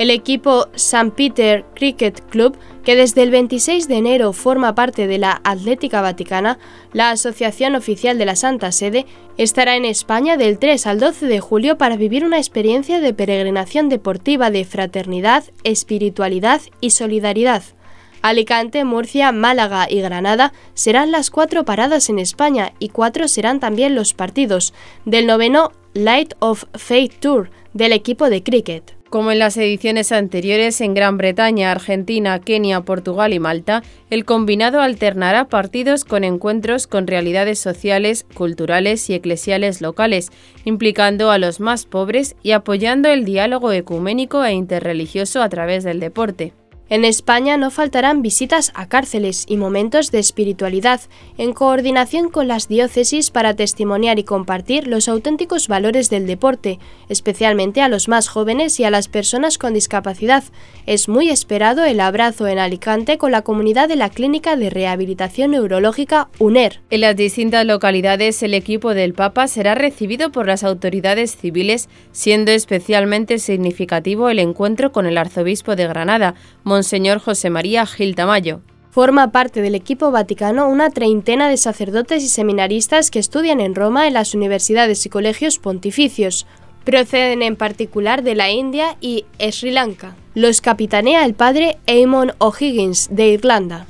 El 0.00 0.08
equipo 0.08 0.68
St. 0.72 1.10
Peter 1.14 1.66
Cricket 1.74 2.22
Club, 2.30 2.56
que 2.84 2.96
desde 2.96 3.22
el 3.22 3.30
26 3.30 3.86
de 3.86 3.98
enero 3.98 4.32
forma 4.32 4.74
parte 4.74 5.06
de 5.06 5.18
la 5.18 5.42
Atlética 5.44 6.00
Vaticana, 6.00 6.58
la 6.94 7.10
asociación 7.10 7.74
oficial 7.74 8.16
de 8.16 8.24
la 8.24 8.34
Santa 8.34 8.72
Sede, 8.72 9.04
estará 9.36 9.76
en 9.76 9.84
España 9.84 10.38
del 10.38 10.58
3 10.58 10.86
al 10.86 11.00
12 11.00 11.26
de 11.26 11.40
julio 11.40 11.76
para 11.76 11.98
vivir 11.98 12.24
una 12.24 12.38
experiencia 12.38 12.98
de 12.98 13.12
peregrinación 13.12 13.90
deportiva 13.90 14.50
de 14.50 14.64
fraternidad, 14.64 15.44
espiritualidad 15.64 16.62
y 16.80 16.92
solidaridad. 16.92 17.62
Alicante, 18.22 18.84
Murcia, 18.84 19.32
Málaga 19.32 19.86
y 19.90 20.00
Granada 20.00 20.54
serán 20.72 21.12
las 21.12 21.28
cuatro 21.30 21.66
paradas 21.66 22.08
en 22.08 22.18
España 22.18 22.72
y 22.78 22.88
cuatro 22.88 23.28
serán 23.28 23.60
también 23.60 23.94
los 23.94 24.14
partidos 24.14 24.72
del 25.04 25.26
noveno 25.26 25.72
Light 25.92 26.32
of 26.38 26.64
Faith 26.72 27.20
Tour 27.20 27.50
del 27.74 27.92
equipo 27.92 28.30
de 28.30 28.42
cricket. 28.42 28.99
Como 29.10 29.32
en 29.32 29.40
las 29.40 29.56
ediciones 29.56 30.12
anteriores 30.12 30.80
en 30.80 30.94
Gran 30.94 31.18
Bretaña, 31.18 31.72
Argentina, 31.72 32.38
Kenia, 32.38 32.82
Portugal 32.82 33.32
y 33.32 33.40
Malta, 33.40 33.82
el 34.08 34.24
combinado 34.24 34.80
alternará 34.80 35.48
partidos 35.48 36.04
con 36.04 36.22
encuentros 36.22 36.86
con 36.86 37.08
realidades 37.08 37.58
sociales, 37.58 38.24
culturales 38.34 39.10
y 39.10 39.14
eclesiales 39.14 39.80
locales, 39.80 40.30
implicando 40.64 41.32
a 41.32 41.38
los 41.38 41.58
más 41.58 41.86
pobres 41.86 42.36
y 42.44 42.52
apoyando 42.52 43.08
el 43.08 43.24
diálogo 43.24 43.72
ecuménico 43.72 44.44
e 44.44 44.52
interreligioso 44.52 45.42
a 45.42 45.48
través 45.48 45.82
del 45.82 45.98
deporte. 45.98 46.52
En 46.90 47.04
España 47.04 47.56
no 47.56 47.70
faltarán 47.70 48.20
visitas 48.20 48.72
a 48.74 48.88
cárceles 48.88 49.44
y 49.46 49.56
momentos 49.56 50.10
de 50.10 50.18
espiritualidad, 50.18 51.00
en 51.38 51.52
coordinación 51.52 52.30
con 52.30 52.48
las 52.48 52.66
diócesis 52.66 53.30
para 53.30 53.54
testimoniar 53.54 54.18
y 54.18 54.24
compartir 54.24 54.88
los 54.88 55.06
auténticos 55.06 55.68
valores 55.68 56.10
del 56.10 56.26
deporte, 56.26 56.80
especialmente 57.08 57.80
a 57.80 57.88
los 57.88 58.08
más 58.08 58.26
jóvenes 58.26 58.80
y 58.80 58.84
a 58.84 58.90
las 58.90 59.06
personas 59.06 59.56
con 59.56 59.72
discapacidad. 59.72 60.42
Es 60.84 61.08
muy 61.08 61.30
esperado 61.30 61.84
el 61.84 62.00
abrazo 62.00 62.48
en 62.48 62.58
Alicante 62.58 63.18
con 63.18 63.30
la 63.30 63.42
comunidad 63.42 63.88
de 63.88 63.94
la 63.94 64.10
Clínica 64.10 64.56
de 64.56 64.68
Rehabilitación 64.68 65.52
Neurológica 65.52 66.28
UNER. 66.40 66.80
En 66.90 67.02
las 67.02 67.14
distintas 67.14 67.64
localidades 67.66 68.42
el 68.42 68.52
equipo 68.52 68.94
del 68.94 69.14
Papa 69.14 69.46
será 69.46 69.76
recibido 69.76 70.32
por 70.32 70.48
las 70.48 70.64
autoridades 70.64 71.36
civiles, 71.36 71.88
siendo 72.10 72.50
especialmente 72.50 73.38
significativo 73.38 74.28
el 74.28 74.40
encuentro 74.40 74.90
con 74.90 75.06
el 75.06 75.18
arzobispo 75.18 75.76
de 75.76 75.86
Granada, 75.86 76.34
Monseñor 76.80 77.18
José 77.18 77.50
María 77.50 77.84
Gil 77.84 78.14
Tamayo. 78.14 78.62
Forma 78.90 79.32
parte 79.32 79.60
del 79.60 79.74
equipo 79.74 80.10
vaticano 80.10 80.66
una 80.66 80.88
treintena 80.88 81.50
de 81.50 81.58
sacerdotes 81.58 82.24
y 82.24 82.28
seminaristas 82.28 83.10
que 83.10 83.18
estudian 83.18 83.60
en 83.60 83.74
Roma 83.74 84.08
en 84.08 84.14
las 84.14 84.32
universidades 84.32 85.04
y 85.04 85.10
colegios 85.10 85.58
pontificios. 85.58 86.46
Proceden 86.86 87.42
en 87.42 87.56
particular 87.56 88.22
de 88.22 88.34
la 88.34 88.50
India 88.50 88.96
y 89.02 89.26
Sri 89.50 89.72
Lanka. 89.72 90.16
Los 90.34 90.62
capitanea 90.62 91.26
el 91.26 91.34
padre 91.34 91.76
Eamon 91.84 92.32
O'Higgins 92.38 93.10
de 93.12 93.28
Irlanda. 93.28 93.84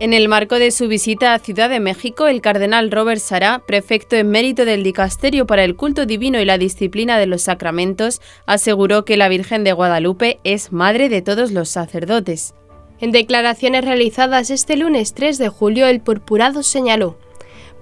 En 0.00 0.14
el 0.14 0.28
marco 0.28 0.60
de 0.60 0.70
su 0.70 0.86
visita 0.86 1.34
a 1.34 1.40
Ciudad 1.40 1.68
de 1.68 1.80
México, 1.80 2.28
el 2.28 2.40
cardenal 2.40 2.92
Robert 2.92 3.20
Sará, 3.20 3.64
prefecto 3.66 4.14
en 4.14 4.28
mérito 4.28 4.64
del 4.64 4.84
Dicasterio 4.84 5.44
para 5.44 5.64
el 5.64 5.74
Culto 5.74 6.06
Divino 6.06 6.40
y 6.40 6.44
la 6.44 6.56
Disciplina 6.56 7.18
de 7.18 7.26
los 7.26 7.42
Sacramentos, 7.42 8.20
aseguró 8.46 9.04
que 9.04 9.16
la 9.16 9.28
Virgen 9.28 9.64
de 9.64 9.72
Guadalupe 9.72 10.38
es 10.44 10.70
madre 10.70 11.08
de 11.08 11.20
todos 11.20 11.50
los 11.50 11.68
sacerdotes. 11.68 12.54
En 13.00 13.10
declaraciones 13.10 13.84
realizadas 13.84 14.50
este 14.50 14.76
lunes 14.76 15.14
3 15.14 15.36
de 15.36 15.48
julio, 15.48 15.88
el 15.88 16.00
purpurado 16.00 16.62
señaló 16.62 17.18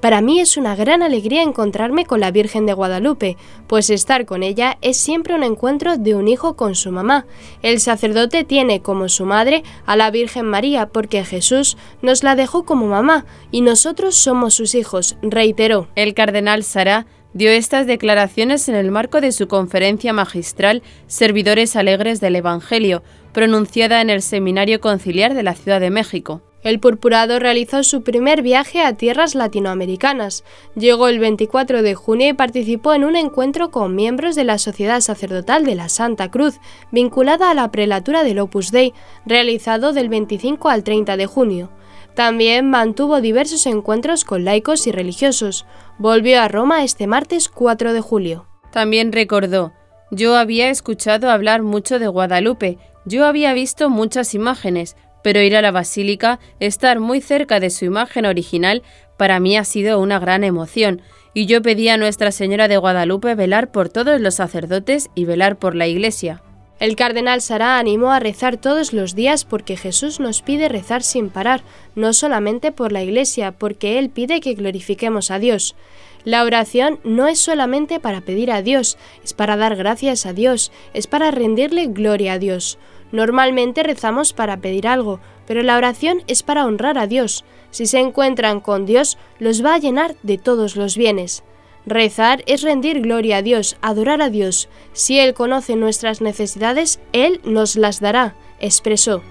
para 0.06 0.20
mí 0.20 0.38
es 0.38 0.56
una 0.56 0.76
gran 0.76 1.02
alegría 1.02 1.42
encontrarme 1.42 2.06
con 2.06 2.20
la 2.20 2.30
Virgen 2.30 2.64
de 2.64 2.74
Guadalupe, 2.74 3.36
pues 3.66 3.90
estar 3.90 4.24
con 4.24 4.44
ella 4.44 4.78
es 4.80 4.98
siempre 4.98 5.34
un 5.34 5.42
encuentro 5.42 5.96
de 5.96 6.14
un 6.14 6.28
hijo 6.28 6.54
con 6.54 6.76
su 6.76 6.92
mamá. 6.92 7.26
El 7.60 7.80
sacerdote 7.80 8.44
tiene 8.44 8.82
como 8.82 9.08
su 9.08 9.26
madre 9.26 9.64
a 9.84 9.96
la 9.96 10.12
Virgen 10.12 10.46
María 10.46 10.86
porque 10.86 11.24
Jesús 11.24 11.76
nos 12.02 12.22
la 12.22 12.36
dejó 12.36 12.64
como 12.64 12.86
mamá 12.86 13.26
y 13.50 13.62
nosotros 13.62 14.14
somos 14.14 14.54
sus 14.54 14.76
hijos, 14.76 15.16
reiteró. 15.22 15.88
El 15.96 16.14
cardenal 16.14 16.62
Sara 16.62 17.06
dio 17.32 17.50
estas 17.50 17.88
declaraciones 17.88 18.68
en 18.68 18.76
el 18.76 18.92
marco 18.92 19.20
de 19.20 19.32
su 19.32 19.48
conferencia 19.48 20.12
magistral 20.12 20.84
Servidores 21.08 21.74
Alegres 21.74 22.20
del 22.20 22.36
Evangelio, 22.36 23.02
pronunciada 23.32 24.00
en 24.00 24.10
el 24.10 24.22
Seminario 24.22 24.80
Conciliar 24.80 25.34
de 25.34 25.42
la 25.42 25.54
Ciudad 25.54 25.80
de 25.80 25.90
México. 25.90 26.42
El 26.62 26.80
purpurado 26.80 27.38
realizó 27.38 27.84
su 27.84 28.02
primer 28.02 28.42
viaje 28.42 28.82
a 28.82 28.94
tierras 28.94 29.34
latinoamericanas. 29.34 30.42
Llegó 30.74 31.08
el 31.08 31.18
24 31.18 31.82
de 31.82 31.94
junio 31.94 32.28
y 32.28 32.32
participó 32.32 32.94
en 32.94 33.04
un 33.04 33.14
encuentro 33.14 33.70
con 33.70 33.94
miembros 33.94 34.34
de 34.34 34.44
la 34.44 34.58
Sociedad 34.58 35.00
Sacerdotal 35.00 35.64
de 35.64 35.74
la 35.76 35.88
Santa 35.88 36.30
Cruz, 36.30 36.58
vinculada 36.90 37.50
a 37.50 37.54
la 37.54 37.70
prelatura 37.70 38.24
del 38.24 38.40
Opus 38.40 38.72
Dei, 38.72 38.94
realizado 39.26 39.92
del 39.92 40.08
25 40.08 40.68
al 40.68 40.82
30 40.82 41.16
de 41.16 41.26
junio. 41.26 41.70
También 42.14 42.70
mantuvo 42.70 43.20
diversos 43.20 43.66
encuentros 43.66 44.24
con 44.24 44.44
laicos 44.44 44.86
y 44.86 44.92
religiosos. 44.92 45.66
Volvió 45.98 46.40
a 46.40 46.48
Roma 46.48 46.82
este 46.82 47.06
martes 47.06 47.48
4 47.48 47.92
de 47.92 48.00
julio. 48.00 48.46
También 48.72 49.12
recordó, 49.12 49.72
yo 50.10 50.36
había 50.36 50.70
escuchado 50.70 51.30
hablar 51.30 51.62
mucho 51.62 51.98
de 51.98 52.08
Guadalupe, 52.08 52.78
yo 53.04 53.26
había 53.26 53.52
visto 53.52 53.90
muchas 53.90 54.34
imágenes, 54.34 54.96
pero 55.26 55.42
ir 55.42 55.56
a 55.56 55.60
la 55.60 55.72
basílica, 55.72 56.38
estar 56.60 57.00
muy 57.00 57.20
cerca 57.20 57.58
de 57.58 57.70
su 57.70 57.84
imagen 57.84 58.26
original, 58.26 58.84
para 59.16 59.40
mí 59.40 59.56
ha 59.56 59.64
sido 59.64 59.98
una 59.98 60.20
gran 60.20 60.44
emoción, 60.44 61.02
y 61.34 61.46
yo 61.46 61.62
pedí 61.62 61.88
a 61.88 61.96
Nuestra 61.96 62.30
Señora 62.30 62.68
de 62.68 62.76
Guadalupe 62.76 63.34
velar 63.34 63.72
por 63.72 63.88
todos 63.88 64.20
los 64.20 64.36
sacerdotes 64.36 65.10
y 65.16 65.24
velar 65.24 65.56
por 65.56 65.74
la 65.74 65.88
Iglesia. 65.88 66.44
El 66.78 66.94
cardenal 66.94 67.40
Sará 67.40 67.80
animó 67.80 68.12
a 68.12 68.20
rezar 68.20 68.56
todos 68.56 68.92
los 68.92 69.16
días 69.16 69.44
porque 69.44 69.76
Jesús 69.76 70.20
nos 70.20 70.42
pide 70.42 70.68
rezar 70.68 71.02
sin 71.02 71.28
parar, 71.28 71.62
no 71.96 72.12
solamente 72.12 72.70
por 72.70 72.92
la 72.92 73.02
Iglesia, 73.02 73.50
porque 73.50 73.98
Él 73.98 74.10
pide 74.10 74.40
que 74.40 74.54
glorifiquemos 74.54 75.32
a 75.32 75.40
Dios. 75.40 75.74
La 76.22 76.44
oración 76.44 77.00
no 77.02 77.26
es 77.26 77.40
solamente 77.40 77.98
para 77.98 78.20
pedir 78.20 78.52
a 78.52 78.62
Dios, 78.62 78.96
es 79.24 79.32
para 79.32 79.56
dar 79.56 79.74
gracias 79.74 80.24
a 80.24 80.32
Dios, 80.32 80.70
es 80.94 81.08
para 81.08 81.32
rendirle 81.32 81.88
gloria 81.88 82.34
a 82.34 82.38
Dios. 82.38 82.78
Normalmente 83.12 83.82
rezamos 83.82 84.32
para 84.32 84.58
pedir 84.58 84.88
algo, 84.88 85.20
pero 85.46 85.62
la 85.62 85.76
oración 85.76 86.22
es 86.26 86.42
para 86.42 86.66
honrar 86.66 86.98
a 86.98 87.06
Dios. 87.06 87.44
Si 87.70 87.86
se 87.86 87.98
encuentran 87.98 88.60
con 88.60 88.86
Dios, 88.86 89.18
los 89.38 89.64
va 89.64 89.74
a 89.74 89.78
llenar 89.78 90.16
de 90.22 90.38
todos 90.38 90.76
los 90.76 90.96
bienes. 90.96 91.44
Rezar 91.86 92.42
es 92.46 92.62
rendir 92.62 93.00
gloria 93.00 93.38
a 93.38 93.42
Dios, 93.42 93.76
adorar 93.80 94.20
a 94.20 94.28
Dios. 94.28 94.68
Si 94.92 95.20
Él 95.20 95.34
conoce 95.34 95.76
nuestras 95.76 96.20
necesidades, 96.20 96.98
Él 97.12 97.40
nos 97.44 97.76
las 97.76 98.00
dará, 98.00 98.34
expresó. 98.58 99.22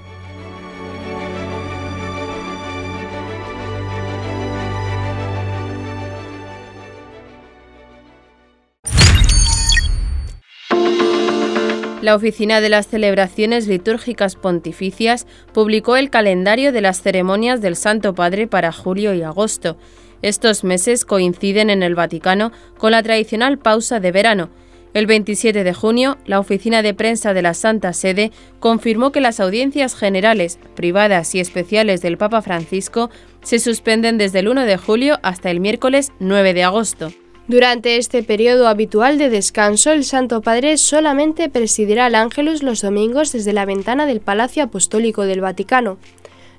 La 12.05 12.13
Oficina 12.13 12.61
de 12.61 12.69
las 12.69 12.87
Celebraciones 12.87 13.65
Litúrgicas 13.65 14.35
Pontificias 14.35 15.25
publicó 15.53 15.97
el 15.97 16.11
calendario 16.11 16.71
de 16.71 16.79
las 16.79 17.01
ceremonias 17.01 17.61
del 17.61 17.75
Santo 17.75 18.13
Padre 18.13 18.45
para 18.45 18.71
julio 18.71 19.15
y 19.15 19.23
agosto. 19.23 19.75
Estos 20.21 20.63
meses 20.63 21.03
coinciden 21.03 21.71
en 21.71 21.81
el 21.81 21.95
Vaticano 21.95 22.51
con 22.77 22.91
la 22.91 23.01
tradicional 23.01 23.57
pausa 23.57 23.99
de 23.99 24.11
verano. 24.11 24.51
El 24.93 25.07
27 25.07 25.63
de 25.63 25.73
junio, 25.73 26.19
la 26.27 26.39
oficina 26.39 26.83
de 26.83 26.93
prensa 26.93 27.33
de 27.33 27.41
la 27.41 27.55
Santa 27.55 27.91
Sede 27.91 28.31
confirmó 28.59 29.11
que 29.11 29.19
las 29.19 29.39
audiencias 29.39 29.95
generales, 29.95 30.59
privadas 30.75 31.33
y 31.33 31.39
especiales 31.39 32.03
del 32.03 32.19
Papa 32.19 32.43
Francisco 32.43 33.09
se 33.41 33.57
suspenden 33.57 34.19
desde 34.19 34.41
el 34.41 34.47
1 34.47 34.67
de 34.67 34.77
julio 34.77 35.17
hasta 35.23 35.49
el 35.49 35.59
miércoles 35.59 36.11
9 36.19 36.53
de 36.53 36.65
agosto. 36.65 37.11
Durante 37.47 37.97
este 37.97 38.23
periodo 38.23 38.67
habitual 38.67 39.19
de 39.19 39.29
descanso, 39.29 39.91
el 39.91 40.03
Santo 40.03 40.41
Padre 40.41 40.77
solamente 40.77 41.47
presidirá 41.47 42.07
el 42.07 42.15
Ángelus 42.15 42.63
los 42.63 42.81
domingos 42.81 43.31
desde 43.31 43.53
la 43.53 43.65
ventana 43.65 44.07
del 44.07 44.19
Palacio 44.19 44.63
Apostólico 44.63 45.23
del 45.23 45.41
Vaticano. 45.41 45.99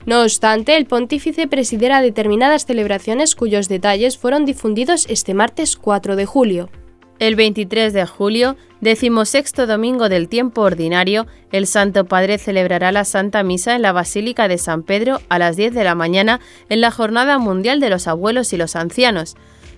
No 0.05 0.23
obstante, 0.23 0.77
el 0.77 0.87
pontífice 0.87 1.49
presidirá 1.49 2.01
determinadas 2.01 2.67
celebraciones 2.67 3.35
cuyos 3.35 3.69
detalles 3.69 4.17
fueron 4.17 4.45
difundidos 4.45 5.07
este 5.09 5.35
martes 5.35 5.77
4 5.77 6.15
de 6.15 6.27
julio. 6.27 6.71
El 7.19 7.35
23 7.35 7.93
de 7.93 8.07
julio, 8.07 8.57
decimosexto 8.81 9.67
domingo 9.67 10.09
del 10.09 10.29
tiempo 10.29 10.61
ordinario, 10.61 11.27
el 11.51 11.67
Santo 11.67 12.05
Padre 12.05 12.39
celebrará 12.39 12.93
la 12.93 13.05
Santa 13.05 13.43
Misa 13.43 13.75
en 13.75 13.83
la 13.83 13.91
Basílica 13.91 14.47
de 14.47 14.59
San 14.59 14.85
Pedro 14.85 15.21
a 15.29 15.41
las 15.41 15.57
10 15.57 15.75
de 15.75 15.83
la 15.83 15.97
mañana 15.97 16.39
en 16.69 16.81
la 16.81 16.93
Jornada 16.93 17.39
Mundial 17.39 17.81
de 17.81 17.91
los 17.91 18.07
Abuelos 18.07 18.53
y 18.53 18.59
los 18.59 18.77
Ancianos. 18.77 19.35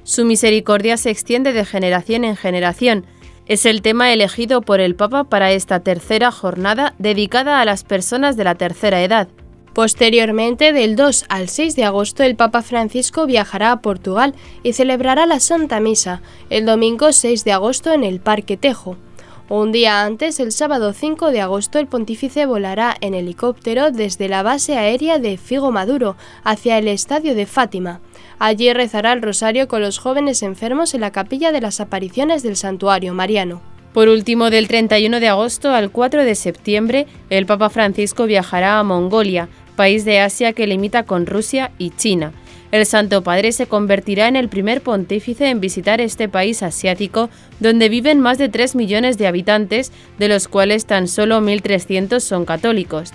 Su 0.09 0.25
misericordia 0.25 0.97
se 0.97 1.11
extiende 1.11 1.53
de 1.53 1.67
generación 1.67 2.25
en 2.25 2.35
generación. 2.35 3.05
Es 3.45 3.67
el 3.67 3.83
tema 3.83 4.11
elegido 4.11 4.63
por 4.63 4.81
el 4.81 4.95
Papa 4.95 5.25
para 5.25 5.53
esta 5.53 5.81
tercera 5.81 6.33
jornada 6.33 6.95
dedicada 6.99 7.61
a 7.61 7.67
las 7.67 7.85
personas 7.85 8.35
de 8.39 8.45
la 8.45 8.55
tercera 8.55 9.03
edad. 9.03 9.29
Posteriormente, 9.75 10.73
del 10.73 10.97
2 10.97 11.27
al 11.29 11.51
6 11.51 11.77
de 11.77 11.85
agosto, 11.85 12.23
el 12.23 12.37
Papa 12.37 12.63
Francisco 12.63 13.27
viajará 13.27 13.71
a 13.71 13.83
Portugal 13.83 14.35
y 14.63 14.73
celebrará 14.73 15.27
la 15.27 15.41
Santa 15.41 15.79
Misa 15.79 16.23
el 16.49 16.65
domingo 16.65 17.13
6 17.13 17.45
de 17.45 17.53
agosto 17.53 17.93
en 17.93 18.03
el 18.03 18.19
Parque 18.19 18.57
Tejo. 18.57 18.97
Un 19.51 19.73
día 19.73 20.05
antes, 20.05 20.41
el 20.41 20.53
sábado 20.53 20.95
5 20.95 21.33
de 21.33 21.43
agosto, 21.43 21.79
el 21.79 21.87
pontífice 21.87 22.47
volará 22.47 22.97
en 23.03 23.13
helicóptero 23.13 23.91
desde 23.91 24.31
la 24.31 24.43
base 24.43 24.79
aérea 24.79 25.19
de 25.19 25.37
Figo 25.37 25.71
Maduro 25.71 26.17
hacia 26.45 26.79
el 26.79 26.89
estadio 26.89 27.35
de 27.35 27.45
Fátima. 27.45 28.01
Allí 28.39 28.73
rezará 28.73 29.13
el 29.13 29.23
rosario 29.23 29.67
con 29.67 29.83
los 29.83 29.99
jóvenes 29.99 30.43
enfermos 30.43 30.95
en 30.95 31.01
la 31.01 31.11
capilla 31.11 31.51
de 31.51 31.61
las 31.61 31.81
apariciones 31.81 32.43
del 32.43 32.57
santuario 32.57 33.15
mariano. 33.15 33.61
Por 33.93 34.09
último, 34.09 34.51
del 34.51 34.69
31 34.69 35.19
de 35.19 35.29
agosto 35.29 35.73
al 35.73 35.91
4 35.91 36.25
de 36.25 36.35
septiembre, 36.35 37.07
el 37.31 37.47
Papa 37.47 37.69
Francisco 37.69 38.27
viajará 38.27 38.79
a 38.79 38.85
Mongolia, 38.85 39.49
país 39.75 40.05
de 40.05 40.21
Asia 40.21 40.53
que 40.53 40.67
limita 40.67 41.03
con 41.03 41.27
Rusia 41.27 41.73
y 41.79 41.91
China. 41.91 42.33
El 42.71 42.85
Santo 42.85 43.23
Padre 43.23 43.53
se 43.53 43.67
convertirá 43.67 44.29
en 44.29 44.37
el 44.37 44.49
primer 44.49 44.83
pontífice 44.83 45.49
en 45.49 45.61
visitar 45.61 46.01
este 46.01 46.29
país 46.29 46.63
asiático, 46.63 47.31
donde 47.61 47.89
viven 47.89 48.21
más 48.21 48.37
de 48.37 48.51
3 48.51 48.77
millones 48.77 49.17
de 49.17 49.27
habitantes, 49.27 49.91
de 50.19 50.29
los 50.29 50.49
cuales 50.49 50.85
tan 50.85 51.09
solo 51.09 51.41
1.300 51.41 52.21
son 52.21 52.45
católicos. 52.45 53.13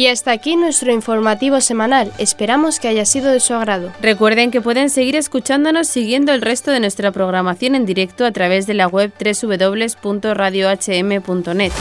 Y 0.00 0.06
hasta 0.06 0.30
aquí 0.30 0.56
nuestro 0.56 0.94
informativo 0.94 1.60
semanal. 1.60 2.10
Esperamos 2.16 2.80
que 2.80 2.88
haya 2.88 3.04
sido 3.04 3.30
de 3.30 3.38
su 3.38 3.52
agrado. 3.52 3.92
Recuerden 4.00 4.50
que 4.50 4.62
pueden 4.62 4.88
seguir 4.88 5.14
escuchándonos 5.14 5.88
siguiendo 5.88 6.32
el 6.32 6.40
resto 6.40 6.70
de 6.70 6.80
nuestra 6.80 7.12
programación 7.12 7.74
en 7.74 7.84
directo 7.84 8.24
a 8.24 8.32
través 8.32 8.66
de 8.66 8.72
la 8.72 8.88
web 8.88 9.12
www.radiohm.net. 9.20 11.72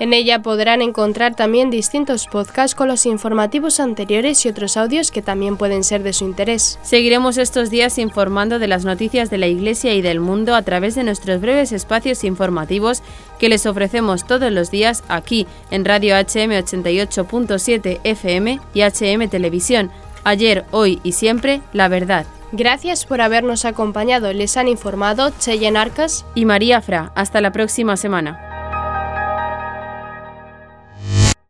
En 0.00 0.12
ella 0.12 0.42
podrán 0.42 0.80
encontrar 0.80 1.34
también 1.34 1.70
distintos 1.70 2.28
podcasts 2.28 2.76
con 2.76 2.86
los 2.86 3.04
informativos 3.04 3.80
anteriores 3.80 4.44
y 4.44 4.48
otros 4.48 4.76
audios 4.76 5.10
que 5.10 5.22
también 5.22 5.56
pueden 5.56 5.82
ser 5.82 6.04
de 6.04 6.12
su 6.12 6.24
interés. 6.24 6.78
Seguiremos 6.82 7.36
estos 7.36 7.68
días 7.68 7.98
informando 7.98 8.60
de 8.60 8.68
las 8.68 8.84
noticias 8.84 9.28
de 9.28 9.38
la 9.38 9.48
Iglesia 9.48 9.94
y 9.94 10.02
del 10.02 10.20
mundo 10.20 10.54
a 10.54 10.62
través 10.62 10.94
de 10.94 11.02
nuestros 11.02 11.40
breves 11.40 11.72
espacios 11.72 12.22
informativos 12.22 13.02
que 13.40 13.48
les 13.48 13.66
ofrecemos 13.66 14.24
todos 14.24 14.52
los 14.52 14.70
días 14.70 15.02
aquí 15.08 15.46
en 15.72 15.84
Radio 15.84 16.14
HM 16.14 16.52
88.7 16.52 18.00
FM 18.04 18.60
y 18.74 18.82
HM 18.82 19.28
Televisión. 19.28 19.90
Ayer, 20.22 20.64
hoy 20.70 21.00
y 21.02 21.12
siempre, 21.12 21.60
la 21.72 21.88
verdad. 21.88 22.26
Gracias 22.52 23.04
por 23.04 23.20
habernos 23.20 23.64
acompañado. 23.64 24.32
Les 24.32 24.56
han 24.56 24.68
informado 24.68 25.30
Cheyenne 25.38 25.78
Arcas 25.78 26.24
y 26.34 26.44
María 26.44 26.80
Fra. 26.80 27.12
Hasta 27.14 27.40
la 27.40 27.52
próxima 27.52 27.96
semana. 27.96 28.47